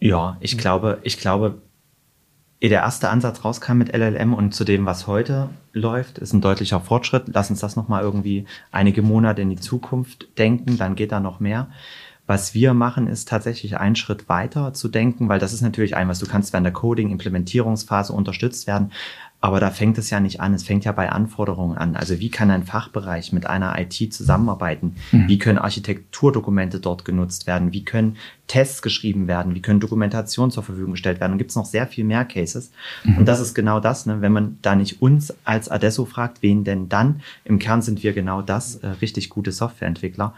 Ja, 0.00 0.38
ich 0.40 0.56
glaube, 0.56 0.98
ich 1.02 1.18
glaube, 1.18 1.60
ehe 2.60 2.68
der 2.68 2.80
erste 2.80 3.10
Ansatz 3.10 3.44
rauskam 3.44 3.78
mit 3.78 3.94
LLM 3.94 4.34
und 4.34 4.54
zu 4.54 4.64
dem, 4.64 4.86
was 4.86 5.06
heute 5.06 5.50
läuft, 5.72 6.18
ist 6.18 6.32
ein 6.32 6.40
deutlicher 6.40 6.80
Fortschritt. 6.80 7.24
Lass 7.32 7.50
uns 7.50 7.60
das 7.60 7.76
nochmal 7.76 8.02
irgendwie 8.02 8.46
einige 8.72 9.02
Monate 9.02 9.42
in 9.42 9.50
die 9.50 9.60
Zukunft 9.60 10.28
denken, 10.38 10.78
dann 10.78 10.94
geht 10.94 11.12
da 11.12 11.20
noch 11.20 11.40
mehr. 11.40 11.68
Was 12.26 12.54
wir 12.54 12.74
machen, 12.74 13.06
ist 13.06 13.28
tatsächlich 13.28 13.78
einen 13.78 13.94
Schritt 13.94 14.28
weiter 14.28 14.72
zu 14.72 14.88
denken, 14.88 15.28
weil 15.28 15.38
das 15.38 15.52
ist 15.52 15.60
natürlich 15.60 15.96
ein, 15.96 16.08
was 16.08 16.18
du 16.18 16.26
kannst 16.26 16.52
während 16.52 16.64
der 16.64 16.72
Coding, 16.72 17.10
Implementierungsphase 17.10 18.12
unterstützt 18.12 18.66
werden. 18.66 18.90
Aber 19.40 19.60
da 19.60 19.70
fängt 19.70 19.98
es 19.98 20.10
ja 20.10 20.18
nicht 20.18 20.40
an. 20.40 20.54
Es 20.54 20.64
fängt 20.64 20.84
ja 20.84 20.92
bei 20.92 21.10
Anforderungen 21.10 21.76
an. 21.76 21.94
Also 21.94 22.18
wie 22.18 22.30
kann 22.30 22.50
ein 22.50 22.64
Fachbereich 22.64 23.32
mit 23.32 23.46
einer 23.46 23.78
IT 23.78 24.12
zusammenarbeiten? 24.12 24.96
Mhm. 25.12 25.28
Wie 25.28 25.38
können 25.38 25.58
Architekturdokumente 25.58 26.80
dort 26.80 27.04
genutzt 27.04 27.46
werden? 27.46 27.72
Wie 27.72 27.84
können 27.84 28.16
Tests 28.46 28.80
geschrieben 28.80 29.28
werden? 29.28 29.54
Wie 29.54 29.60
können 29.60 29.78
Dokumentationen 29.78 30.50
zur 30.50 30.62
Verfügung 30.62 30.92
gestellt 30.92 31.20
werden? 31.20 31.32
Und 31.32 31.38
gibt 31.38 31.50
es 31.50 31.56
noch 31.56 31.66
sehr 31.66 31.86
viel 31.86 32.04
mehr 32.04 32.24
Cases. 32.24 32.70
Mhm. 33.04 33.18
Und 33.18 33.26
das 33.26 33.40
ist 33.40 33.54
genau 33.54 33.78
das, 33.78 34.06
ne? 34.06 34.20
wenn 34.20 34.32
man 34.32 34.58
da 34.62 34.74
nicht 34.74 35.02
uns 35.02 35.34
als 35.44 35.68
Adesso 35.68 36.06
fragt, 36.06 36.42
wen 36.42 36.64
denn 36.64 36.88
dann? 36.88 37.20
Im 37.44 37.58
Kern 37.58 37.82
sind 37.82 38.02
wir 38.02 38.14
genau 38.14 38.42
das, 38.42 38.76
äh, 38.76 38.88
richtig 39.00 39.28
gute 39.28 39.52
Softwareentwickler. 39.52 40.34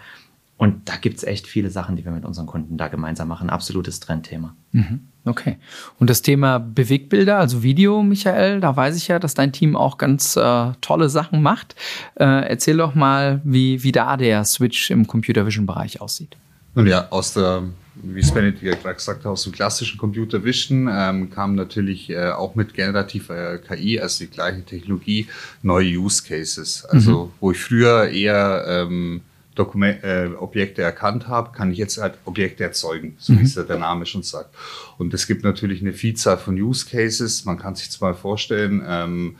Und 0.58 0.88
da 0.88 0.96
gibt's 0.96 1.22
echt 1.22 1.46
viele 1.46 1.70
Sachen, 1.70 1.94
die 1.94 2.04
wir 2.04 2.10
mit 2.10 2.24
unseren 2.24 2.46
Kunden 2.46 2.76
da 2.76 2.88
gemeinsam 2.88 3.28
machen. 3.28 3.48
Absolutes 3.48 4.00
Trendthema. 4.00 4.56
Mhm. 4.72 5.00
Okay. 5.24 5.56
Und 6.00 6.10
das 6.10 6.20
Thema 6.20 6.58
Bewegbilder, 6.58 7.38
also 7.38 7.62
Video, 7.62 8.02
Michael, 8.02 8.60
da 8.60 8.74
weiß 8.74 8.96
ich 8.96 9.06
ja, 9.06 9.20
dass 9.20 9.34
dein 9.34 9.52
Team 9.52 9.76
auch 9.76 9.98
ganz 9.98 10.36
äh, 10.36 10.72
tolle 10.80 11.08
Sachen 11.10 11.42
macht. 11.42 11.76
Äh, 12.16 12.48
erzähl 12.48 12.76
doch 12.76 12.96
mal, 12.96 13.40
wie, 13.44 13.84
wie 13.84 13.92
da 13.92 14.16
der 14.16 14.44
Switch 14.44 14.90
im 14.90 15.06
Computer 15.06 15.46
Vision 15.46 15.64
Bereich 15.64 16.00
aussieht. 16.00 16.36
Nun 16.74 16.88
ja, 16.88 17.06
aus 17.10 17.34
der, 17.34 17.62
wie 17.94 18.22
Sven 18.22 18.56
ja 18.60 18.74
gerade 18.74 18.94
gesagt 18.94 19.20
hat, 19.20 19.26
aus 19.26 19.44
dem 19.44 19.52
klassischen 19.52 19.96
Computer 19.98 20.42
Vision 20.42 20.88
ähm, 20.90 21.30
kam 21.30 21.54
natürlich 21.54 22.10
äh, 22.10 22.30
auch 22.30 22.56
mit 22.56 22.74
generativer 22.74 23.54
äh, 23.54 23.58
KI, 23.58 24.00
also 24.00 24.24
die 24.24 24.30
gleiche 24.30 24.64
Technologie, 24.64 25.28
neue 25.62 25.98
Use 25.98 26.22
Cases. 26.22 26.84
Also, 26.84 27.26
mhm. 27.26 27.30
wo 27.40 27.52
ich 27.52 27.58
früher 27.58 28.08
eher 28.08 28.64
ähm, 28.66 29.20
Dokument, 29.58 30.02
äh, 30.04 30.30
Objekte 30.38 30.82
erkannt 30.82 31.28
habe, 31.28 31.52
kann 31.52 31.70
ich 31.70 31.78
jetzt 31.78 31.98
halt 31.98 32.18
Objekte 32.24 32.64
erzeugen, 32.64 33.16
so 33.18 33.32
mhm. 33.32 33.40
wie 33.40 33.44
es 33.44 33.54
ja 33.54 33.62
der 33.62 33.78
Name 33.78 34.06
schon 34.06 34.22
sagt. 34.22 34.54
Und 34.98 35.12
es 35.14 35.26
gibt 35.26 35.44
natürlich 35.44 35.80
eine 35.80 35.92
Vielzahl 35.92 36.38
von 36.38 36.54
Use 36.60 36.86
Cases. 36.88 37.44
Man 37.44 37.58
kann 37.58 37.74
sich 37.74 37.90
zwar 37.90 38.14
vorstellen, 38.14 38.82
ähm, 38.86 39.36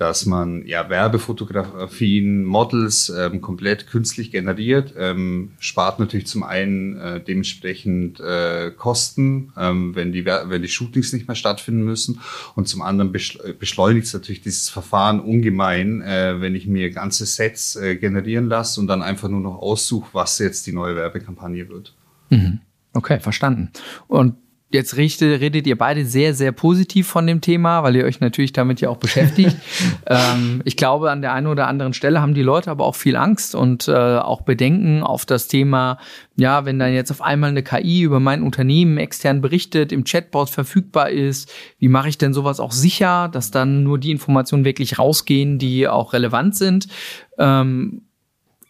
dass 0.00 0.24
man 0.24 0.66
ja 0.66 0.88
Werbefotografien, 0.88 2.42
Models 2.42 3.10
ähm, 3.10 3.42
komplett 3.42 3.86
künstlich 3.86 4.30
generiert, 4.30 4.94
ähm, 4.96 5.52
spart 5.58 6.00
natürlich 6.00 6.26
zum 6.26 6.42
einen 6.42 6.96
äh, 6.96 7.20
dementsprechend 7.20 8.18
äh, 8.18 8.70
Kosten, 8.70 9.52
ähm, 9.58 9.94
wenn 9.94 10.10
die 10.10 10.24
wenn 10.24 10.62
die 10.62 10.68
Shootings 10.68 11.12
nicht 11.12 11.28
mehr 11.28 11.34
stattfinden 11.34 11.82
müssen 11.82 12.18
und 12.54 12.66
zum 12.66 12.80
anderen 12.80 13.12
beschleunigt 13.12 14.06
es 14.06 14.14
natürlich 14.14 14.40
dieses 14.40 14.70
Verfahren 14.70 15.20
ungemein, 15.20 16.00
äh, 16.00 16.40
wenn 16.40 16.54
ich 16.54 16.66
mir 16.66 16.90
ganze 16.92 17.26
Sets 17.26 17.76
äh, 17.76 17.96
generieren 17.96 18.46
lasse 18.46 18.80
und 18.80 18.86
dann 18.86 19.02
einfach 19.02 19.28
nur 19.28 19.40
noch 19.40 19.58
aussuche, 19.58 20.08
was 20.14 20.38
jetzt 20.38 20.66
die 20.66 20.72
neue 20.72 20.96
Werbekampagne 20.96 21.68
wird. 21.68 21.94
Mhm. 22.30 22.60
Okay, 22.94 23.20
verstanden. 23.20 23.70
Und 24.08 24.36
Jetzt 24.72 24.96
redet, 24.96 25.20
redet 25.40 25.66
ihr 25.66 25.76
beide 25.76 26.06
sehr, 26.06 26.32
sehr 26.32 26.52
positiv 26.52 27.08
von 27.08 27.26
dem 27.26 27.40
Thema, 27.40 27.82
weil 27.82 27.96
ihr 27.96 28.04
euch 28.04 28.20
natürlich 28.20 28.52
damit 28.52 28.80
ja 28.80 28.88
auch 28.88 28.98
beschäftigt. 28.98 29.56
ähm, 30.06 30.62
ich 30.64 30.76
glaube, 30.76 31.10
an 31.10 31.22
der 31.22 31.32
einen 31.32 31.48
oder 31.48 31.66
anderen 31.66 31.92
Stelle 31.92 32.22
haben 32.22 32.34
die 32.34 32.42
Leute 32.42 32.70
aber 32.70 32.84
auch 32.84 32.94
viel 32.94 33.16
Angst 33.16 33.56
und 33.56 33.88
äh, 33.88 33.92
auch 33.92 34.42
Bedenken 34.42 35.02
auf 35.02 35.26
das 35.26 35.48
Thema, 35.48 35.98
ja, 36.36 36.64
wenn 36.66 36.78
dann 36.78 36.92
jetzt 36.92 37.10
auf 37.10 37.20
einmal 37.20 37.50
eine 37.50 37.64
KI 37.64 38.02
über 38.02 38.20
mein 38.20 38.44
Unternehmen 38.44 38.96
extern 38.96 39.40
berichtet, 39.40 39.90
im 39.90 40.04
Chatbot 40.04 40.50
verfügbar 40.50 41.10
ist, 41.10 41.52
wie 41.80 41.88
mache 41.88 42.08
ich 42.08 42.18
denn 42.18 42.32
sowas 42.32 42.60
auch 42.60 42.72
sicher, 42.72 43.28
dass 43.28 43.50
dann 43.50 43.82
nur 43.82 43.98
die 43.98 44.12
Informationen 44.12 44.64
wirklich 44.64 45.00
rausgehen, 45.00 45.58
die 45.58 45.88
auch 45.88 46.12
relevant 46.12 46.54
sind? 46.54 46.86
Ähm, 47.38 48.02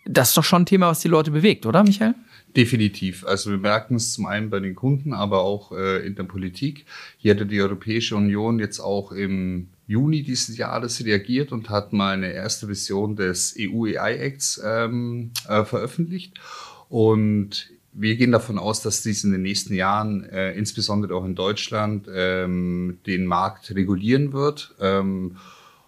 das 0.07 0.29
ist 0.29 0.37
doch 0.39 0.45
schon 0.45 0.63
ein 0.63 0.67
Thema, 0.67 0.89
was 0.89 1.01
die 1.01 1.09
Leute 1.09 1.31
bewegt, 1.31 1.67
oder, 1.67 1.85
Michael? 1.85 2.15
Definitiv. 2.57 3.25
Also 3.27 3.51
wir 3.51 3.59
merken 3.59 3.95
es 3.95 4.13
zum 4.13 4.27
einen 4.27 4.51
bei 4.51 4.59
den 4.59 4.75
Kunden, 4.75 5.13
aber 5.13 5.43
auch 5.43 5.71
äh, 5.71 6.05
in 6.05 6.17
der 6.17 6.25
Politik. 6.25 6.85
Hier 7.17 7.35
hatte 7.35 7.47
die 7.47 7.61
Europäische 7.61 8.17
Union 8.17 8.59
jetzt 8.59 8.81
auch 8.81 9.13
im 9.13 9.69
Juni 9.87 10.23
dieses 10.23 10.57
Jahres 10.57 11.05
reagiert 11.05 11.53
und 11.53 11.71
hat 11.71 11.93
mal 11.93 12.15
eine 12.15 12.33
erste 12.33 12.67
Vision 12.69 13.15
des 13.15 13.57
EU 13.59 13.85
AI 13.85 14.17
Acts 14.19 14.61
ähm, 14.65 15.31
äh, 15.49 15.65
veröffentlicht. 15.65 16.41
Und 16.89 17.71
wir 17.93 18.17
gehen 18.17 18.33
davon 18.33 18.59
aus, 18.59 18.83
dass 18.83 19.03
dies 19.03 19.23
in 19.23 19.31
den 19.31 19.43
nächsten 19.43 19.75
Jahren, 19.75 20.25
äh, 20.25 20.53
insbesondere 20.53 21.15
auch 21.15 21.25
in 21.25 21.37
Deutschland, 21.37 22.09
ähm, 22.13 22.99
den 23.07 23.27
Markt 23.27 23.73
regulieren 23.75 24.33
wird. 24.33 24.75
Ähm, 24.81 25.37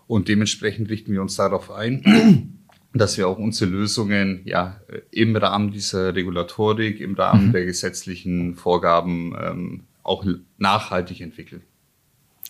und 0.06 0.28
dementsprechend 0.28 0.90
richten 0.90 1.12
wir 1.12 1.22
uns 1.22 1.36
darauf 1.36 1.72
ein 1.72 2.61
dass 2.94 3.16
wir 3.16 3.28
auch 3.28 3.38
unsere 3.38 3.70
Lösungen 3.70 4.42
ja 4.44 4.80
im 5.10 5.34
Rahmen 5.36 5.70
dieser 5.70 6.14
Regulatorik, 6.14 7.00
im 7.00 7.14
Rahmen 7.14 7.48
mhm. 7.48 7.52
der 7.52 7.64
gesetzlichen 7.64 8.54
Vorgaben 8.54 9.34
ähm, 9.40 9.80
auch 10.02 10.24
nachhaltig 10.58 11.20
entwickeln. 11.20 11.62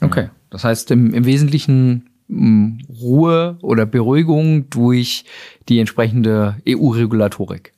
Okay, 0.00 0.31
das 0.50 0.64
heißt 0.64 0.90
im, 0.90 1.14
im 1.14 1.24
Wesentlichen 1.24 2.11
mh, 2.28 2.78
Ruhe 3.00 3.59
oder 3.62 3.87
Beruhigung 3.87 4.68
durch 4.70 5.24
die 5.68 5.78
entsprechende 5.78 6.57
EU-Regulatorik. 6.68 7.72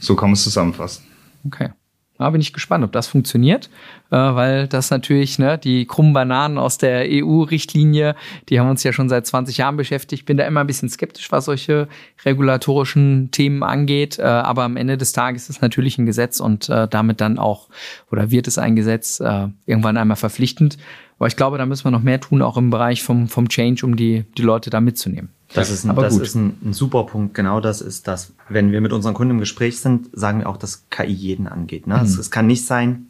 So 0.00 0.16
kann 0.16 0.30
man 0.30 0.34
es 0.34 0.44
zusammenfassen. 0.44 1.04
Okay. 1.46 1.70
Da 2.18 2.30
bin 2.30 2.40
ich 2.40 2.52
gespannt, 2.52 2.84
ob 2.84 2.90
das 2.90 3.06
funktioniert, 3.06 3.70
äh, 4.10 4.16
weil 4.16 4.66
das 4.66 4.90
natürlich, 4.90 5.38
ne, 5.38 5.56
die 5.56 5.86
krummen 5.86 6.12
Bananen 6.12 6.58
aus 6.58 6.76
der 6.76 7.06
EU-Richtlinie, 7.08 8.16
die 8.48 8.58
haben 8.58 8.68
uns 8.68 8.82
ja 8.82 8.92
schon 8.92 9.08
seit 9.08 9.24
20 9.24 9.56
Jahren 9.58 9.76
beschäftigt. 9.76 10.26
Bin 10.26 10.36
da 10.36 10.44
immer 10.44 10.60
ein 10.60 10.66
bisschen 10.66 10.88
skeptisch, 10.88 11.30
was 11.30 11.44
solche 11.44 11.86
regulatorischen 12.24 13.30
Themen 13.30 13.62
angeht. 13.62 14.18
Äh, 14.18 14.22
aber 14.22 14.64
am 14.64 14.76
Ende 14.76 14.98
des 14.98 15.12
Tages 15.12 15.44
ist 15.44 15.56
es 15.56 15.60
natürlich 15.60 15.96
ein 15.98 16.06
Gesetz 16.06 16.40
und 16.40 16.68
äh, 16.68 16.88
damit 16.88 17.20
dann 17.20 17.38
auch, 17.38 17.68
oder 18.10 18.32
wird 18.32 18.48
es 18.48 18.58
ein 18.58 18.74
Gesetz 18.74 19.20
äh, 19.20 19.46
irgendwann 19.66 19.96
einmal 19.96 20.16
verpflichtend. 20.16 20.76
Aber 21.18 21.28
ich 21.28 21.36
glaube, 21.36 21.56
da 21.56 21.66
müssen 21.66 21.84
wir 21.84 21.92
noch 21.92 22.02
mehr 22.02 22.20
tun, 22.20 22.42
auch 22.42 22.56
im 22.56 22.70
Bereich 22.70 23.02
vom, 23.04 23.28
vom 23.28 23.48
Change, 23.48 23.86
um 23.86 23.94
die, 23.94 24.24
die 24.36 24.42
Leute 24.42 24.70
da 24.70 24.80
mitzunehmen. 24.80 25.30
Das 25.54 25.70
ist, 25.70 25.84
ein, 25.84 25.96
das 25.96 26.16
ist 26.16 26.34
ein, 26.34 26.58
ein, 26.62 26.72
super 26.74 27.04
Punkt. 27.04 27.34
Genau 27.34 27.60
das 27.60 27.80
ist 27.80 28.06
das. 28.06 28.34
Wenn 28.48 28.70
wir 28.70 28.80
mit 28.80 28.92
unseren 28.92 29.14
Kunden 29.14 29.32
im 29.32 29.40
Gespräch 29.40 29.80
sind, 29.80 30.10
sagen 30.12 30.40
wir 30.40 30.48
auch, 30.48 30.58
dass 30.58 30.88
KI 30.90 31.06
jeden 31.06 31.46
angeht. 31.46 31.86
Ne? 31.86 31.96
Mhm. 31.96 32.02
Es, 32.02 32.18
es, 32.18 32.30
kann 32.30 32.46
nicht 32.46 32.66
sein, 32.66 33.06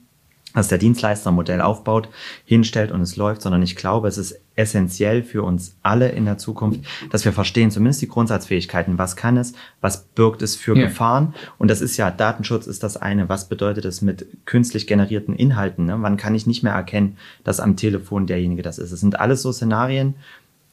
dass 0.55 0.69
der 0.69 0.79
Dienstleister 0.79 1.31
ein 1.31 1.35
Modell 1.35 1.61
aufbaut, 1.61 2.09
hinstellt 2.45 2.93
und 2.93 3.01
es 3.01 3.17
läuft, 3.17 3.43
sondern 3.43 3.63
ich 3.63 3.77
glaube, 3.77 4.09
es 4.09 4.19
ist 4.19 4.41
essentiell 4.55 5.23
für 5.23 5.43
uns 5.43 5.77
alle 5.83 6.11
in 6.11 6.25
der 6.25 6.39
Zukunft, 6.39 6.81
dass 7.11 7.25
wir 7.25 7.33
verstehen, 7.33 7.71
zumindest 7.71 8.03
die 8.03 8.09
Grundsatzfähigkeiten. 8.09 8.99
Was 8.99 9.17
kann 9.17 9.37
es? 9.37 9.53
Was 9.81 10.05
birgt 10.05 10.41
es 10.43 10.57
für 10.57 10.77
ja. 10.77 10.87
Gefahren? 10.87 11.35
Und 11.59 11.71
das 11.71 11.81
ist 11.81 11.97
ja, 11.97 12.11
Datenschutz 12.11 12.67
ist 12.67 12.83
das 12.83 12.97
eine. 12.97 13.29
Was 13.29 13.49
bedeutet 13.49 13.85
es 13.85 14.01
mit 14.01 14.27
künstlich 14.47 14.87
generierten 14.87 15.35
Inhalten? 15.35 15.87
Ne? 15.87 15.97
Wann 16.01 16.17
kann 16.17 16.35
ich 16.35 16.47
nicht 16.47 16.63
mehr 16.63 16.73
erkennen, 16.73 17.17
dass 17.45 17.61
am 17.61 17.77
Telefon 17.77 18.27
derjenige 18.27 18.63
das 18.63 18.79
ist? 18.79 18.93
Es 18.93 19.01
sind 19.01 19.21
alles 19.21 19.43
so 19.43 19.53
Szenarien, 19.53 20.15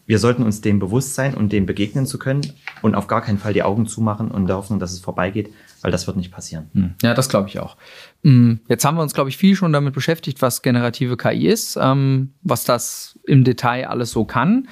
wir 0.07 0.19
sollten 0.19 0.43
uns 0.43 0.61
dem 0.61 0.79
bewusst 0.79 1.15
sein 1.15 1.33
und 1.33 1.51
dem 1.51 1.65
begegnen 1.65 2.05
zu 2.05 2.19
können 2.19 2.41
und 2.81 2.95
auf 2.95 3.07
gar 3.07 3.21
keinen 3.21 3.39
Fall 3.39 3.53
die 3.53 3.63
Augen 3.63 3.87
zumachen 3.87 4.29
und 4.29 4.47
der 4.47 4.55
Hoffnung, 4.57 4.79
dass 4.79 4.93
es 4.93 4.99
vorbeigeht, 4.99 5.51
weil 5.81 5.91
das 5.91 6.05
wird 6.05 6.17
nicht 6.17 6.31
passieren. 6.31 6.69
Hm. 6.73 6.93
Ja, 7.01 7.13
das 7.13 7.29
glaube 7.29 7.49
ich 7.49 7.59
auch. 7.59 7.75
Hm, 8.23 8.59
jetzt 8.67 8.85
haben 8.85 8.97
wir 8.97 9.01
uns, 9.01 9.13
glaube 9.13 9.29
ich, 9.29 9.37
viel 9.37 9.55
schon 9.55 9.73
damit 9.73 9.93
beschäftigt, 9.93 10.41
was 10.41 10.61
generative 10.61 11.17
KI 11.17 11.47
ist, 11.47 11.77
ähm, 11.81 12.33
was 12.43 12.65
das 12.65 13.19
im 13.25 13.43
Detail 13.43 13.87
alles 13.87 14.11
so 14.11 14.25
kann. 14.25 14.67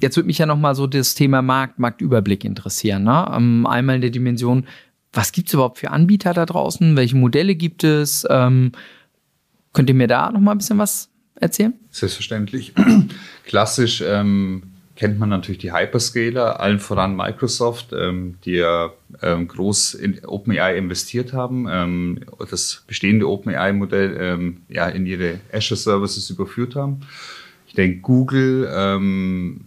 Jetzt 0.00 0.16
würde 0.16 0.28
mich 0.28 0.38
ja 0.38 0.46
noch 0.46 0.58
mal 0.58 0.74
so 0.74 0.86
das 0.86 1.14
Thema 1.14 1.42
Markt, 1.42 1.78
Marktüberblick 1.78 2.44
interessieren. 2.44 3.02
Ne? 3.02 3.32
Ähm, 3.34 3.66
einmal 3.66 3.96
in 3.96 4.02
der 4.02 4.10
Dimension, 4.10 4.66
was 5.12 5.32
gibt 5.32 5.48
es 5.48 5.54
überhaupt 5.54 5.78
für 5.78 5.90
Anbieter 5.90 6.34
da 6.34 6.46
draußen? 6.46 6.96
Welche 6.96 7.16
Modelle 7.16 7.54
gibt 7.54 7.82
es? 7.82 8.26
Ähm, 8.30 8.72
könnt 9.72 9.88
ihr 9.88 9.94
mir 9.94 10.06
da 10.06 10.30
noch 10.30 10.40
mal 10.40 10.52
ein 10.52 10.58
bisschen 10.58 10.78
was 10.78 11.10
erzählen? 11.34 11.74
Selbstverständlich. 11.90 12.74
Klassisch 13.44 14.02
ähm, 14.06 14.67
kennt 14.98 15.20
man 15.20 15.28
natürlich 15.28 15.60
die 15.60 15.72
Hyperscaler, 15.72 16.58
allen 16.58 16.80
voran 16.80 17.14
Microsoft, 17.14 17.92
ähm, 17.92 18.34
die 18.44 18.54
ja 18.54 18.92
ähm, 19.22 19.46
groß 19.46 19.94
in 19.94 20.24
OpenAI 20.24 20.76
investiert 20.76 21.32
haben, 21.32 21.68
ähm, 21.70 22.20
das 22.50 22.82
bestehende 22.84 23.28
OpenAI-Modell 23.28 24.16
ähm, 24.20 24.62
ja, 24.68 24.88
in 24.88 25.06
ihre 25.06 25.38
Azure 25.52 25.78
Services 25.78 26.28
überführt 26.30 26.74
haben. 26.74 27.02
Ich 27.68 27.74
denke, 27.74 28.00
Google 28.00 28.68
ähm, 28.74 29.66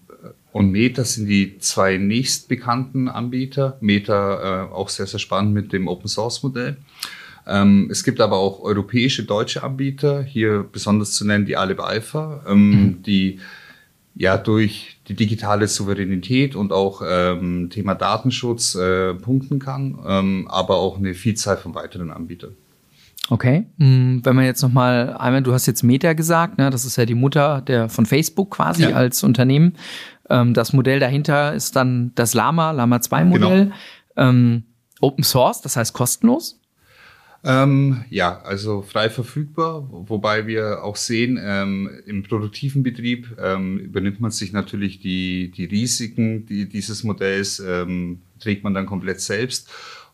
und 0.52 0.70
Meta 0.70 1.06
sind 1.06 1.28
die 1.28 1.60
zwei 1.60 1.96
nächstbekannten 1.96 3.08
Anbieter. 3.08 3.78
Meta 3.80 4.66
äh, 4.66 4.74
auch 4.74 4.90
sehr, 4.90 5.08
sehr 5.08 5.20
spannend 5.20 5.54
mit 5.54 5.72
dem 5.72 5.88
Open 5.88 6.10
Source 6.10 6.44
Modell. 6.44 6.76
Ähm, 7.48 7.88
es 7.90 8.04
gibt 8.04 8.20
aber 8.20 8.36
auch 8.36 8.60
europäische, 8.60 9.24
deutsche 9.24 9.64
Anbieter, 9.64 10.24
hier 10.24 10.66
besonders 10.70 11.14
zu 11.14 11.26
nennen 11.26 11.46
die 11.46 11.56
Aleb 11.56 11.80
Alpha, 11.80 12.44
ähm, 12.50 12.70
mhm. 12.70 13.04
die 13.04 13.40
ja 14.14 14.38
durch 14.38 14.98
die 15.12 15.16
digitale 15.16 15.68
Souveränität 15.68 16.56
und 16.56 16.72
auch 16.72 17.02
ähm, 17.06 17.70
Thema 17.70 17.96
Datenschutz 17.96 18.76
äh, 18.76 19.14
punkten 19.14 19.60
kann, 19.60 20.00
ähm, 20.08 20.48
aber 20.50 20.78
auch 20.78 20.98
eine 20.98 21.14
Vielzahl 21.14 21.58
von 21.58 21.76
weiteren 21.76 22.12
Anbietern. 22.12 22.56
Okay, 23.30 23.66
mm, 23.78 24.20
wenn 24.24 24.36
man 24.36 24.46
jetzt 24.46 24.62
nochmal 24.62 25.16
einmal, 25.18 25.44
du 25.44 25.54
hast 25.54 25.66
jetzt 25.66 25.84
Meta 25.84 26.14
gesagt, 26.14 26.58
ne, 26.58 26.70
das 26.70 26.86
ist 26.86 26.96
ja 26.96 27.06
die 27.06 27.16
Mutter 27.16 27.62
der 27.62 27.90
von 27.90 28.06
Facebook 28.06 28.52
quasi 28.52 28.84
ja. 28.84 28.92
als 28.92 29.24
Unternehmen. 29.24 29.74
Ähm, 30.30 30.54
das 30.54 30.72
Modell 30.72 31.00
dahinter 31.00 31.54
ist 31.54 31.76
dann 31.76 32.14
das 32.16 32.34
Lama, 32.34 32.72
Lama 32.72 33.02
2 33.02 33.26
Modell. 33.26 33.66
Genau. 33.66 33.76
Ähm, 34.16 34.64
Open 35.02 35.24
Source, 35.24 35.62
das 35.62 35.76
heißt 35.76 35.94
kostenlos. 35.94 36.61
Ähm, 37.44 38.06
ja, 38.12 38.40
also 38.42 38.84
frei 38.84 39.10
verfügbar, 39.10 39.88
wobei 39.90 40.46
wir 40.46 40.84
auch 40.84 40.96
sehen, 40.96 41.40
ähm, 41.42 41.90
im 42.06 42.22
produktiven 42.22 42.84
Betrieb 42.84 43.36
ähm, 43.40 43.80
übernimmt 43.80 44.20
man 44.20 44.30
sich 44.30 44.54
natürlich 44.54 45.00
die, 45.00 45.50
die 45.50 45.66
Risiken 45.66 46.46
die, 46.46 46.70
dieses 46.70 47.04
Modells, 47.04 47.60
ähm, 47.60 48.22
trägt 48.40 48.64
man 48.64 48.76
dann 48.76 48.86
komplett 48.86 49.22
selbst, 49.22 49.70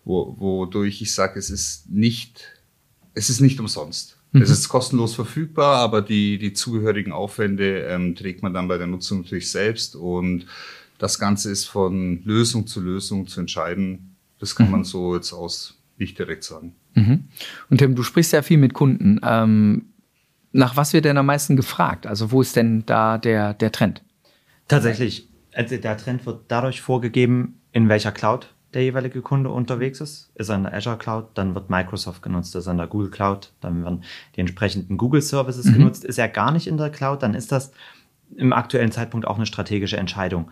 wo, 0.05 0.35
wodurch 0.39 1.01
ich 1.01 1.13
sage, 1.13 1.37
es 1.37 1.49
ist 1.49 1.89
nicht, 1.89 2.43
es 3.13 3.29
ist 3.29 3.41
nicht 3.41 3.59
umsonst. 3.59 4.17
Mhm. 4.31 4.41
Es 4.41 4.49
ist 4.49 4.69
kostenlos 4.69 5.13
verfügbar, 5.13 5.79
aber 5.79 6.01
die, 6.01 6.37
die 6.37 6.53
zugehörigen 6.53 7.11
Aufwände 7.11 7.81
ähm, 7.89 8.15
trägt 8.15 8.41
man 8.41 8.53
dann 8.53 8.69
bei 8.69 8.77
der 8.77 8.87
Nutzung 8.87 9.21
natürlich 9.21 9.51
selbst 9.51 9.97
und 9.97 10.45
das 10.97 11.19
Ganze 11.19 11.51
ist 11.51 11.65
von 11.65 12.23
Lösung 12.23 12.67
zu 12.67 12.79
Lösung 12.79 13.27
zu 13.27 13.41
entscheiden. 13.41 14.15
Das 14.39 14.55
kann 14.55 14.67
mhm. 14.67 14.71
man 14.71 14.83
so 14.85 15.13
jetzt 15.15 15.33
aus 15.33 15.77
nicht 15.97 16.17
direkt 16.17 16.43
sagen. 16.45 16.75
Mhm. 16.97 17.25
Und 17.69 17.77
Tim, 17.77 17.95
du 17.95 18.03
sprichst 18.03 18.33
ja 18.33 18.41
viel 18.41 18.57
mit 18.57 18.73
Kunden. 18.73 19.19
Ähm, 19.23 19.85
nach 20.51 20.75
was 20.75 20.93
wird 20.93 21.05
denn 21.05 21.17
am 21.17 21.27
meisten 21.27 21.55
gefragt? 21.55 22.07
Also 22.07 22.31
wo 22.31 22.41
ist 22.41 22.55
denn 22.55 22.83
da 22.85 23.17
der, 23.17 23.53
der 23.53 23.71
Trend? 23.71 24.03
Tatsächlich, 24.67 25.29
also 25.53 25.77
der 25.77 25.97
Trend 25.97 26.25
wird 26.25 26.45
dadurch 26.47 26.81
vorgegeben, 26.81 27.61
in 27.71 27.87
welcher 27.87 28.11
Cloud 28.11 28.53
der 28.73 28.83
jeweilige 28.83 29.21
Kunde 29.21 29.49
unterwegs 29.49 30.01
ist. 30.01 30.31
Ist 30.35 30.49
er 30.49 30.55
in 30.55 30.63
der 30.63 30.73
Azure 30.73 30.97
Cloud, 30.97 31.29
dann 31.35 31.53
wird 31.53 31.69
Microsoft 31.69 32.21
genutzt. 32.21 32.55
Ist 32.55 32.67
er 32.67 32.71
in 32.71 32.77
der 32.77 32.87
Google 32.87 33.11
Cloud, 33.11 33.53
dann 33.61 33.83
werden 33.83 34.03
die 34.35 34.41
entsprechenden 34.41 34.97
Google 34.97 35.21
Services 35.21 35.65
mhm. 35.65 35.73
genutzt. 35.73 36.03
Ist 36.03 36.17
er 36.17 36.27
gar 36.27 36.51
nicht 36.51 36.67
in 36.67 36.77
der 36.77 36.89
Cloud, 36.89 37.21
dann 37.21 37.35
ist 37.35 37.51
das 37.51 37.71
im 38.35 38.51
aktuellen 38.51 38.91
Zeitpunkt 38.91 39.27
auch 39.27 39.37
eine 39.37 39.45
strategische 39.45 39.97
Entscheidung. 39.97 40.51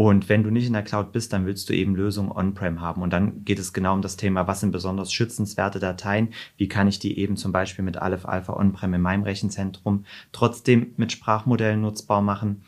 Und 0.00 0.28
wenn 0.28 0.44
du 0.44 0.52
nicht 0.52 0.68
in 0.68 0.74
der 0.74 0.84
Cloud 0.84 1.10
bist, 1.10 1.32
dann 1.32 1.44
willst 1.44 1.68
du 1.68 1.72
eben 1.72 1.96
Lösungen 1.96 2.30
on-prem 2.30 2.80
haben. 2.80 3.02
Und 3.02 3.12
dann 3.12 3.44
geht 3.44 3.58
es 3.58 3.72
genau 3.72 3.94
um 3.94 4.00
das 4.00 4.16
Thema, 4.16 4.46
was 4.46 4.60
sind 4.60 4.70
besonders 4.70 5.12
schützenswerte 5.12 5.80
Dateien? 5.80 6.28
Wie 6.56 6.68
kann 6.68 6.86
ich 6.86 7.00
die 7.00 7.18
eben 7.18 7.36
zum 7.36 7.50
Beispiel 7.50 7.84
mit 7.84 7.96
Aleph 7.96 8.24
Alpha 8.24 8.52
on-prem 8.52 8.94
in 8.94 9.00
meinem 9.00 9.24
Rechenzentrum 9.24 10.04
trotzdem 10.30 10.94
mit 10.98 11.10
Sprachmodellen 11.10 11.80
nutzbar 11.80 12.22
machen? 12.22 12.62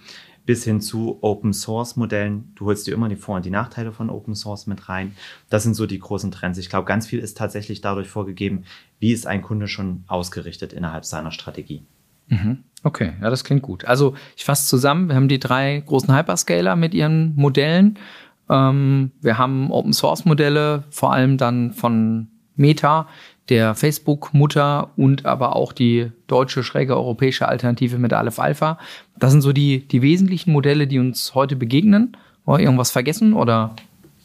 Bis 0.45 0.65
hin 0.65 0.81
zu 0.81 1.19
Open 1.21 1.53
Source 1.53 1.95
Modellen. 1.95 2.51
Du 2.57 2.65
holst 2.65 2.89
dir 2.89 2.95
immer 2.95 3.09
die 3.09 3.15
Vor- 3.15 3.37
und 3.37 3.45
die 3.45 3.51
Nachteile 3.51 3.93
von 3.93 4.11
Open 4.11 4.35
Source 4.35 4.67
mit 4.67 4.89
rein. 4.89 5.15
Das 5.51 5.63
sind 5.63 5.75
so 5.75 5.87
die 5.87 6.01
großen 6.01 6.33
Trends. 6.33 6.59
Ich 6.59 6.69
glaube, 6.69 6.87
ganz 6.87 7.07
viel 7.07 7.21
ist 7.21 7.39
tatsächlich 7.39 7.81
dadurch 7.81 8.09
vorgegeben, 8.09 8.65
wie 8.99 9.13
ist 9.13 9.29
ein 9.29 9.43
Kunde 9.43 9.69
schon 9.69 10.03
ausgerichtet 10.09 10.73
innerhalb 10.73 11.05
seiner 11.05 11.31
Strategie. 11.31 11.85
Mhm. 12.31 12.59
Okay, 12.83 13.13
ja, 13.21 13.29
das 13.29 13.45
klingt 13.45 13.63
gut. 13.63 13.85
Also 13.85 14.15
ich 14.37 14.45
fasse 14.45 14.67
zusammen, 14.67 15.09
wir 15.09 15.17
haben 15.17 15.29
die 15.29 15.39
drei 15.39 15.83
großen 15.85 16.17
Hyperscaler 16.17 16.77
mit 16.77 16.95
ihren 16.95 17.35
Modellen. 17.37 17.99
Ähm, 18.49 19.11
wir 19.21 19.37
haben 19.37 19.71
Open 19.71 19.93
Source 19.93 20.25
Modelle, 20.25 20.85
vor 20.91 21.13
allem 21.13 21.37
dann 21.37 21.73
von 21.73 22.29
Meta, 22.57 23.07
der 23.51 23.75
Facebook-Mutter 23.75 24.91
und 24.97 25.27
aber 25.27 25.57
auch 25.57 25.73
die 25.73 26.11
deutsche 26.27 26.63
schräge 26.63 26.97
europäische 26.97 27.49
Alternative 27.49 27.99
mit 27.99 28.13
Aleph 28.13 28.39
Alpha. 28.39 28.79
Das 29.19 29.33
sind 29.33 29.43
so 29.43 29.53
die, 29.53 29.87
die 29.87 30.03
wesentlichen 30.03 30.53
Modelle, 30.53 30.87
die 30.87 30.99
uns 30.99 31.35
heute 31.35 31.57
begegnen. 31.57 32.17
War 32.47 32.61
irgendwas 32.61 32.91
vergessen 32.91 33.35
oder? 33.35 33.75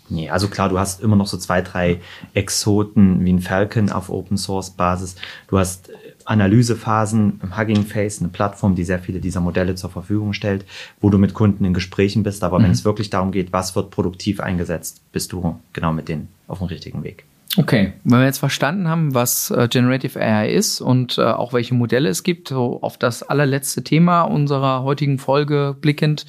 Nee, 0.07 0.29
also 0.29 0.47
klar, 0.47 0.69
du 0.69 0.77
hast 0.77 1.01
immer 1.01 1.15
noch 1.15 1.27
so 1.27 1.37
zwei, 1.37 1.61
drei 1.61 1.99
Exoten 2.33 3.25
wie 3.25 3.33
ein 3.33 3.41
Falcon 3.41 3.91
auf 3.91 4.09
Open 4.09 4.37
Source 4.37 4.69
Basis. 4.69 5.15
Du 5.47 5.57
hast 5.57 5.89
Analysephasen, 6.25 7.39
Hugging 7.57 7.85
Face, 7.85 8.19
eine 8.19 8.29
Plattform, 8.29 8.75
die 8.75 8.83
sehr 8.83 8.99
viele 8.99 9.19
dieser 9.19 9.41
Modelle 9.41 9.75
zur 9.75 9.89
Verfügung 9.89 10.33
stellt, 10.33 10.65
wo 10.99 11.09
du 11.09 11.17
mit 11.17 11.33
Kunden 11.33 11.63
in 11.65 11.73
Gesprächen 11.73 12.23
bist. 12.23 12.43
Aber 12.43 12.59
mhm. 12.59 12.63
wenn 12.65 12.71
es 12.71 12.83
wirklich 12.83 13.09
darum 13.09 13.31
geht, 13.31 13.53
was 13.53 13.75
wird 13.75 13.91
produktiv 13.91 14.39
eingesetzt, 14.39 15.01
bist 15.11 15.31
du 15.31 15.59
genau 15.73 15.93
mit 15.93 16.09
denen 16.09 16.27
auf 16.47 16.59
dem 16.59 16.67
richtigen 16.67 17.03
Weg. 17.03 17.25
Okay, 17.57 17.93
wenn 18.03 18.19
wir 18.19 18.25
jetzt 18.25 18.39
verstanden 18.39 18.89
haben, 18.89 19.13
was 19.13 19.49
äh, 19.49 19.69
Generative 19.69 20.19
AI 20.19 20.49
ist 20.49 20.81
und 20.81 21.17
äh, 21.17 21.21
auch 21.21 21.53
welche 21.53 21.73
Modelle 21.73 22.09
es 22.09 22.23
gibt, 22.23 22.49
so 22.49 22.81
auf 22.81 22.97
das 22.97 23.23
allerletzte 23.23 23.81
Thema 23.81 24.23
unserer 24.23 24.83
heutigen 24.83 25.19
Folge 25.19 25.75
blickend, 25.79 26.25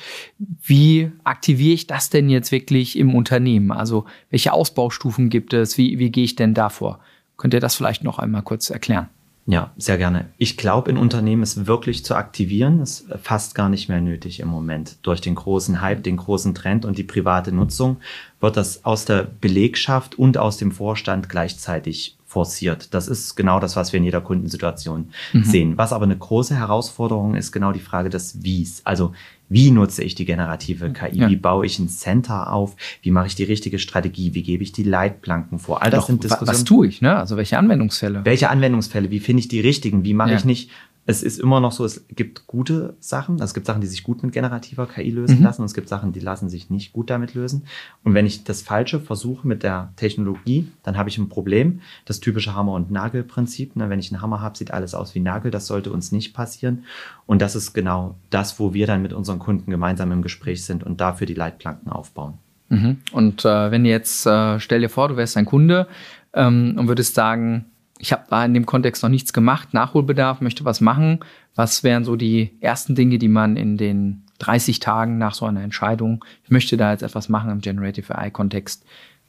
wie 0.62 1.10
aktiviere 1.24 1.74
ich 1.74 1.88
das 1.88 2.10
denn 2.10 2.28
jetzt 2.28 2.52
wirklich 2.52 2.96
im 2.96 3.12
Unternehmen? 3.14 3.72
Also 3.72 4.04
welche 4.30 4.52
Ausbaustufen 4.52 5.28
gibt 5.28 5.52
es? 5.52 5.76
Wie, 5.78 5.98
wie 5.98 6.10
gehe 6.10 6.24
ich 6.24 6.36
denn 6.36 6.54
davor? 6.54 7.00
Könnt 7.36 7.54
ihr 7.54 7.60
das 7.60 7.74
vielleicht 7.74 8.04
noch 8.04 8.20
einmal 8.20 8.42
kurz 8.42 8.70
erklären? 8.70 9.08
Ja, 9.48 9.70
sehr 9.76 9.96
gerne. 9.96 10.26
Ich 10.38 10.56
glaube, 10.56 10.90
in 10.90 10.96
Unternehmen 10.96 11.44
es 11.44 11.66
wirklich 11.66 12.04
zu 12.04 12.16
aktivieren, 12.16 12.80
ist 12.80 13.06
fast 13.22 13.54
gar 13.54 13.68
nicht 13.68 13.88
mehr 13.88 14.00
nötig 14.00 14.40
im 14.40 14.48
Moment. 14.48 14.96
Durch 15.02 15.20
den 15.20 15.36
großen 15.36 15.80
Hype, 15.80 16.02
den 16.02 16.16
großen 16.16 16.52
Trend 16.52 16.84
und 16.84 16.98
die 16.98 17.04
private 17.04 17.52
Nutzung 17.52 17.98
wird 18.40 18.56
das 18.56 18.84
aus 18.84 19.04
der 19.04 19.22
Belegschaft 19.22 20.18
und 20.18 20.36
aus 20.36 20.56
dem 20.56 20.72
Vorstand 20.72 21.28
gleichzeitig 21.28 22.15
forciert. 22.26 22.92
Das 22.92 23.06
ist 23.06 23.36
genau 23.36 23.60
das, 23.60 23.76
was 23.76 23.92
wir 23.92 23.98
in 23.98 24.04
jeder 24.04 24.20
Kundensituation 24.20 25.10
mhm. 25.32 25.44
sehen. 25.44 25.78
Was 25.78 25.92
aber 25.92 26.04
eine 26.04 26.18
große 26.18 26.56
Herausforderung 26.56 27.36
ist, 27.36 27.52
genau 27.52 27.72
die 27.72 27.80
Frage 27.80 28.10
des 28.10 28.42
Wies. 28.42 28.82
Also 28.84 29.12
wie 29.48 29.70
nutze 29.70 30.02
ich 30.02 30.16
die 30.16 30.24
generative 30.24 30.92
KI? 30.92 31.18
Ja. 31.18 31.28
Wie 31.30 31.36
baue 31.36 31.64
ich 31.64 31.78
ein 31.78 31.88
Center 31.88 32.52
auf? 32.52 32.74
Wie 33.00 33.12
mache 33.12 33.28
ich 33.28 33.36
die 33.36 33.44
richtige 33.44 33.78
Strategie? 33.78 34.34
Wie 34.34 34.42
gebe 34.42 34.64
ich 34.64 34.72
die 34.72 34.82
Leitplanken 34.82 35.60
vor? 35.60 35.82
All 35.82 35.90
das 35.90 36.00
Doch, 36.00 36.06
sind 36.08 36.24
Diskussionen. 36.24 36.48
Was 36.48 36.64
tue 36.64 36.88
ich? 36.88 37.00
Ne? 37.00 37.16
Also 37.16 37.36
welche 37.36 37.56
Anwendungsfälle? 37.58 38.24
Welche 38.24 38.50
Anwendungsfälle? 38.50 39.10
Wie 39.10 39.20
finde 39.20 39.40
ich 39.40 39.48
die 39.48 39.60
richtigen? 39.60 40.04
Wie 40.04 40.14
mache 40.14 40.30
ja. 40.30 40.36
ich 40.36 40.44
nicht 40.44 40.70
es 41.08 41.22
ist 41.22 41.38
immer 41.38 41.60
noch 41.60 41.70
so, 41.70 41.84
es 41.84 42.04
gibt 42.08 42.48
gute 42.48 42.96
Sachen. 42.98 43.34
Also 43.34 43.44
es 43.44 43.54
gibt 43.54 43.66
Sachen, 43.66 43.80
die 43.80 43.86
sich 43.86 44.02
gut 44.02 44.24
mit 44.24 44.32
generativer 44.32 44.86
KI 44.86 45.10
lösen 45.10 45.38
mhm. 45.38 45.44
lassen 45.44 45.62
und 45.62 45.66
es 45.66 45.74
gibt 45.74 45.88
Sachen, 45.88 46.12
die 46.12 46.20
lassen 46.20 46.48
sich 46.48 46.68
nicht 46.68 46.92
gut 46.92 47.10
damit 47.10 47.34
lösen. 47.34 47.64
Und 48.02 48.14
wenn 48.14 48.26
ich 48.26 48.42
das 48.42 48.62
Falsche 48.62 48.98
versuche 48.98 49.46
mit 49.46 49.62
der 49.62 49.92
Technologie, 49.94 50.66
dann 50.82 50.96
habe 50.96 51.08
ich 51.08 51.16
ein 51.18 51.28
Problem. 51.28 51.80
Das 52.06 52.18
typische 52.18 52.54
Hammer- 52.56 52.72
und 52.72 52.90
Nagel-Prinzip. 52.90 53.76
Ne? 53.76 53.88
Wenn 53.88 54.00
ich 54.00 54.12
einen 54.12 54.20
Hammer 54.20 54.40
habe, 54.40 54.58
sieht 54.58 54.72
alles 54.72 54.94
aus 54.94 55.14
wie 55.14 55.20
Nagel. 55.20 55.52
Das 55.52 55.68
sollte 55.68 55.92
uns 55.92 56.10
nicht 56.10 56.34
passieren. 56.34 56.84
Und 57.24 57.40
das 57.40 57.54
ist 57.54 57.72
genau 57.72 58.16
das, 58.30 58.58
wo 58.58 58.74
wir 58.74 58.88
dann 58.88 59.00
mit 59.00 59.12
unseren 59.12 59.38
Kunden 59.38 59.70
gemeinsam 59.70 60.10
im 60.10 60.22
Gespräch 60.22 60.64
sind 60.64 60.82
und 60.82 61.00
dafür 61.00 61.28
die 61.28 61.34
Leitplanken 61.34 61.92
aufbauen. 61.92 62.34
Mhm. 62.68 62.98
Und 63.12 63.44
äh, 63.44 63.70
wenn 63.70 63.84
jetzt, 63.84 64.26
äh, 64.26 64.58
stell 64.58 64.80
dir 64.80 64.88
vor, 64.88 65.06
du 65.06 65.16
wärst 65.16 65.36
ein 65.36 65.44
Kunde 65.44 65.86
ähm, 66.32 66.74
und 66.76 66.88
würdest 66.88 67.14
sagen, 67.14 67.66
ich 67.98 68.12
habe 68.12 68.24
da 68.28 68.44
in 68.44 68.54
dem 68.54 68.66
Kontext 68.66 69.02
noch 69.02 69.10
nichts 69.10 69.32
gemacht, 69.32 69.72
Nachholbedarf, 69.72 70.40
möchte 70.40 70.64
was 70.64 70.80
machen. 70.80 71.20
Was 71.54 71.82
wären 71.82 72.04
so 72.04 72.16
die 72.16 72.56
ersten 72.60 72.94
Dinge, 72.94 73.18
die 73.18 73.28
man 73.28 73.56
in 73.56 73.76
den 73.76 74.24
30 74.38 74.80
Tagen 74.80 75.18
nach 75.18 75.34
so 75.34 75.46
einer 75.46 75.62
Entscheidung, 75.62 76.24
ich 76.44 76.50
möchte 76.50 76.76
da 76.76 76.92
jetzt 76.92 77.02
etwas 77.02 77.28
machen 77.28 77.50
im 77.50 77.60
Generative 77.60 78.16
AI-Kontext, 78.16 78.84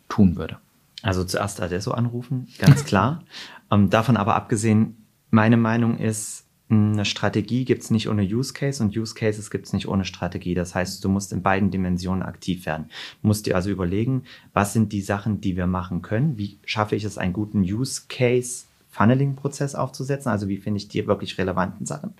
tun 0.09 0.35
würde? 0.35 0.57
Also 1.03 1.23
zuerst 1.23 1.61
Adesso 1.61 1.91
anrufen, 1.91 2.47
ganz 2.59 2.83
klar. 2.83 3.23
ähm, 3.71 3.89
davon 3.89 4.17
aber 4.17 4.35
abgesehen, 4.35 5.05
meine 5.29 5.57
Meinung 5.57 5.97
ist, 5.97 6.46
eine 6.69 7.05
Strategie 7.05 7.63
gibt 7.63 7.83
es 7.83 7.91
nicht 7.91 8.09
ohne 8.09 8.23
Use 8.23 8.53
Case 8.53 8.83
und 8.83 8.95
Use 8.95 9.15
Cases 9.15 9.49
gibt 9.49 9.67
es 9.67 9.73
nicht 9.73 9.87
ohne 9.87 10.03
Strategie. 10.03 10.53
Das 10.53 10.75
heißt, 10.75 11.03
du 11.03 11.09
musst 11.09 11.31
in 11.31 11.41
beiden 11.41 11.71
Dimensionen 11.71 12.23
aktiv 12.23 12.65
werden. 12.65 12.89
Du 13.21 13.27
musst 13.27 13.45
dir 13.45 13.55
also 13.55 13.69
überlegen, 13.69 14.23
was 14.53 14.73
sind 14.73 14.91
die 14.91 15.01
Sachen, 15.01 15.39
die 15.39 15.55
wir 15.55 15.67
machen 15.67 16.01
können? 16.01 16.37
Wie 16.37 16.57
schaffe 16.65 16.95
ich 16.95 17.05
es, 17.05 17.17
einen 17.17 17.33
guten 17.33 17.61
Use 17.61 18.03
Case 18.09 18.65
Funneling-Prozess 18.89 19.75
aufzusetzen? 19.75 20.29
Also 20.29 20.49
wie 20.49 20.57
finde 20.57 20.79
ich 20.79 20.89
die 20.89 21.07
wirklich 21.07 21.37
relevanten 21.37 21.85
Sachen? 21.85 22.15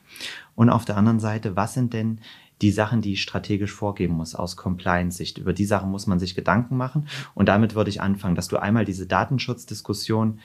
Und 0.55 0.69
auf 0.69 0.85
der 0.85 0.95
anderen 0.95 1.19
Seite, 1.19 1.57
was 1.57 1.73
sind 1.73 1.93
denn 1.93 2.19
die 2.61 2.71
Sachen, 2.71 3.01
die 3.01 3.13
ich 3.13 3.21
strategisch 3.21 3.73
vorgeben 3.73 4.15
muss 4.15 4.33
aus 4.33 4.55
Compliance-Sicht? 4.55 5.39
Über 5.39 5.53
die 5.53 5.65
Sachen 5.65 5.91
muss 5.91 6.07
man 6.07 6.19
sich 6.19 6.35
Gedanken 6.35 6.77
machen. 6.77 7.07
Und 7.35 7.49
damit 7.49 7.75
würde 7.75 7.89
ich 7.89 8.01
anfangen, 8.01 8.35
dass 8.35 8.47
du 8.47 8.57
einmal 8.57 8.85
diese 8.85 9.07
Datenschutzdiskussion 9.07 10.39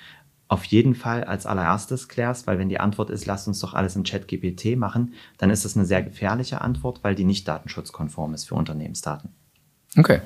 auf 0.53 0.65
jeden 0.65 0.95
Fall 0.95 1.25
als 1.25 1.47
allererstes 1.47 2.09
klärst, 2.09 2.47
weil 2.47 2.59
wenn 2.59 2.69
die 2.69 2.79
Antwort 2.79 3.09
ist, 3.09 3.25
lasst 3.25 3.49
uns 3.49 3.59
doch 3.61 3.73
alles 3.73 3.97
im 3.97 4.05
Chat 4.05 4.29
GPT 4.29 4.77
machen, 4.77 5.15
dann 5.39 5.49
ist 5.49 5.65
das 5.65 5.77
eine 5.77 5.87
sehr 5.87 6.03
gefährliche 6.03 6.61
Antwort, 6.61 7.01
weil 7.03 7.15
die 7.15 7.25
nicht 7.25 7.49
datenschutzkonform 7.49 8.35
ist 8.35 8.49
für 8.49 8.55
Unternehmensdaten. 8.55 9.31
Okay. 9.97 10.21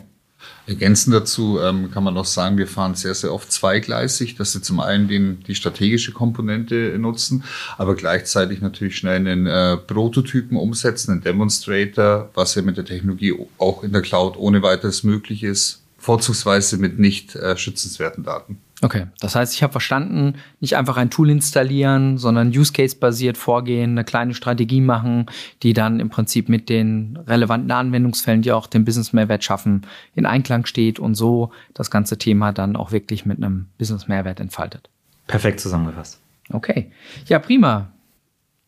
Ergänzend 0.67 1.15
dazu 1.15 1.61
ähm, 1.61 1.93
kann 1.93 2.03
man 2.03 2.12
noch 2.12 2.25
sagen, 2.25 2.59
wir 2.59 2.67
fahren 2.67 2.97
sehr, 2.97 3.15
sehr 3.15 3.33
oft 3.33 3.53
zweigleisig, 3.53 4.35
dass 4.35 4.51
sie 4.51 4.61
zum 4.61 4.81
einen 4.81 5.07
den, 5.07 5.45
die 5.45 5.55
strategische 5.55 6.11
Komponente 6.11 6.99
nutzen, 6.99 7.45
aber 7.79 7.95
gleichzeitig 7.95 8.61
natürlich 8.61 8.97
schnell 8.97 9.17
einen 9.17 9.47
äh, 9.47 9.77
Prototypen 9.77 10.57
umsetzen, 10.57 11.12
einen 11.12 11.21
Demonstrator, 11.23 12.31
was 12.35 12.57
ja 12.57 12.62
mit 12.62 12.77
der 12.77 12.85
Technologie 12.85 13.35
auch 13.59 13.85
in 13.85 13.93
der 13.93 14.03
Cloud 14.03 14.37
ohne 14.37 14.61
weiteres 14.62 15.05
möglich 15.05 15.45
ist, 15.45 15.85
vorzugsweise 15.99 16.79
mit 16.79 16.99
nicht 16.99 17.37
äh, 17.37 17.57
schützenswerten 17.57 18.25
Daten. 18.25 18.59
Okay, 18.83 19.07
das 19.21 19.35
heißt, 19.35 19.55
ich 19.55 19.62
habe 19.62 19.73
verstanden, 19.73 20.35
nicht 20.61 20.77
einfach 20.77 20.99
ein 20.99 21.09
Tool 21.09 21.31
installieren, 21.31 22.19
sondern 22.19 22.49
Use 22.49 22.75
Case 22.75 22.97
basiert 22.97 23.39
vorgehen, 23.39 23.93
eine 23.93 24.05
kleine 24.05 24.35
Strategie 24.35 24.83
machen, 24.83 25.27
die 25.62 25.73
dann 25.73 25.99
im 25.99 26.11
Prinzip 26.11 26.51
mit 26.51 26.69
den 26.69 27.19
relevanten 27.27 27.71
Anwendungsfällen, 27.71 28.43
die 28.43 28.53
auch 28.53 28.67
den 28.67 28.85
Business 28.85 29.15
Mehrwert 29.15 29.45
schaffen, 29.45 29.87
in 30.15 30.27
Einklang 30.27 30.67
steht 30.67 30.99
und 30.99 31.15
so 31.15 31.53
das 31.73 31.91
ganze 31.91 32.19
Thema 32.19 32.53
dann 32.53 32.77
auch 32.77 32.93
wirklich 32.93 33.25
mit 33.25 33.39
einem 33.39 33.69
Business 33.79 34.09
Mehrwert 34.09 34.41
entfaltet. 34.41 34.91
Perfekt 35.27 35.61
zusammengefasst. 35.61 36.21
Okay. 36.53 36.93
Ja, 37.29 37.39
prima. 37.39 37.89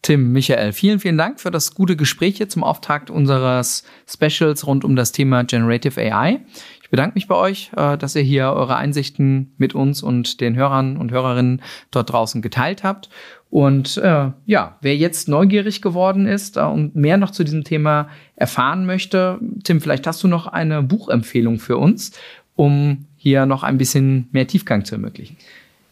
Tim, 0.01 0.33
Michael, 0.33 0.73
vielen, 0.73 1.01
vielen 1.01 1.19
Dank 1.19 1.41
für 1.41 1.51
das 1.51 1.75
gute 1.75 1.97
Gespräch 1.97 2.37
hier 2.37 2.49
zum 2.49 2.63
Auftakt 2.63 3.11
unseres 3.11 3.85
Specials 4.07 4.67
rund 4.67 4.85
um 4.85 4.97
das 4.97 5.13
Thema 5.13 5.43
Generative 5.45 6.01
AI. 6.01 6.41
Ich 6.89 6.91
bedanke 6.91 7.17
mich 7.17 7.27
bei 7.27 7.35
euch, 7.35 7.71
äh, 7.77 7.99
dass 7.99 8.17
ihr 8.17 8.23
hier 8.23 8.45
eure 8.45 8.77
Einsichten 8.77 9.53
mit 9.59 9.75
uns 9.75 10.03
und 10.03 10.41
den 10.41 10.57
Hörern 10.57 10.97
und 10.97 11.13
Hörerinnen 11.13 11.61
dort 11.91 12.11
draußen 12.11 12.41
geteilt 12.41 12.83
habt. 12.83 13.11
Und 13.51 13.99
äh, 13.99 14.31
ja, 14.47 14.79
wer 14.81 14.97
jetzt 14.97 15.29
neugierig 15.29 15.83
geworden 15.83 16.27
ist 16.27 16.57
äh, 16.57 16.63
und 16.63 16.97
mehr 16.97 17.19
noch 17.19 17.31
zu 17.31 17.45
diesem 17.45 17.63
Thema 17.63 18.09
erfahren 18.37 18.87
möchte, 18.87 19.39
Tim, 19.65 19.83
vielleicht 19.83 20.07
hast 20.07 20.23
du 20.23 20.29
noch 20.29 20.47
eine 20.47 20.83
Buchempfehlung 20.83 21.59
für 21.59 21.77
uns, 21.77 22.13
um 22.57 23.05
hier 23.19 23.45
noch 23.45 23.65
ein 23.65 23.77
bisschen 23.77 24.29
mehr 24.33 24.47
Tiefgang 24.47 24.87
zu 24.87 24.95
ermöglichen. 24.95 25.37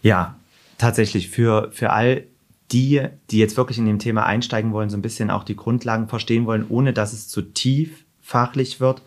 Ja, 0.00 0.37
tatsächlich 0.78 1.28
für, 1.28 1.72
für 1.72 1.90
all 1.90 2.24
die, 2.72 3.02
die 3.30 3.38
jetzt 3.38 3.59
wirklich 3.59 3.76
in 3.76 3.85
dem 3.85 3.98
Thema 3.98 4.24
einsteigen 4.24 4.72
wollen, 4.72 4.88
so 4.88 4.96
ein 4.96 5.02
bisschen 5.02 5.30
auch 5.30 5.44
die 5.44 5.56
Grundlagen 5.56 6.09
verstehen 6.09 6.46
wollen, 6.46 6.64
ohne 6.66 6.94
dass 6.94 7.12
es 7.12 7.28
zu 7.28 7.42
tief 7.42 8.06
fachlich 8.22 8.80
wird, 8.80 9.02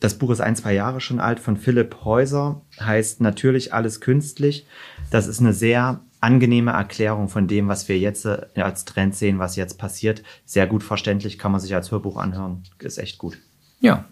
das 0.00 0.14
Buch 0.14 0.30
ist 0.30 0.40
ein, 0.40 0.56
zwei 0.56 0.74
Jahre 0.74 1.00
schon 1.00 1.20
alt 1.20 1.40
von 1.40 1.56
Philipp 1.56 2.04
Häuser, 2.04 2.62
heißt 2.80 3.20
Natürlich 3.20 3.72
alles 3.74 4.00
künstlich. 4.00 4.66
Das 5.10 5.26
ist 5.26 5.40
eine 5.40 5.52
sehr 5.52 6.00
angenehme 6.20 6.72
Erklärung 6.72 7.28
von 7.28 7.46
dem, 7.46 7.68
was 7.68 7.88
wir 7.88 7.98
jetzt 7.98 8.26
äh, 8.26 8.46
als 8.56 8.84
Trend 8.84 9.14
sehen, 9.14 9.38
was 9.38 9.56
jetzt 9.56 9.78
passiert. 9.78 10.22
Sehr 10.44 10.66
gut 10.66 10.82
verständlich, 10.82 11.38
kann 11.38 11.52
man 11.52 11.60
sich 11.60 11.74
als 11.74 11.90
Hörbuch 11.90 12.16
anhören. 12.16 12.62
Ist 12.78 12.98
echt 12.98 13.18
gut. 13.18 13.38
Ja, 13.80 14.04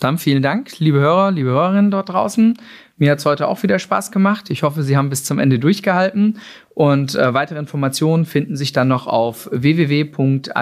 dann 0.00 0.18
vielen 0.18 0.42
Dank, 0.42 0.80
liebe 0.80 0.98
Hörer, 0.98 1.30
liebe 1.30 1.50
Hörerinnen 1.50 1.92
dort 1.92 2.08
draußen. 2.08 2.58
Mir 2.96 3.12
hat 3.12 3.18
es 3.18 3.26
heute 3.26 3.46
auch 3.48 3.62
wieder 3.62 3.78
Spaß 3.78 4.10
gemacht. 4.10 4.50
Ich 4.50 4.62
hoffe, 4.64 4.82
Sie 4.82 4.96
haben 4.96 5.10
bis 5.10 5.24
zum 5.24 5.38
Ende 5.38 5.58
durchgehalten. 5.58 6.38
Und 6.74 7.14
äh, 7.14 7.34
weitere 7.34 7.58
Informationen 7.58 8.24
finden 8.24 8.56
sich 8.56 8.72
dann 8.72 8.88
noch 8.88 9.06
auf 9.06 9.48
www.adesso.de 9.52 10.52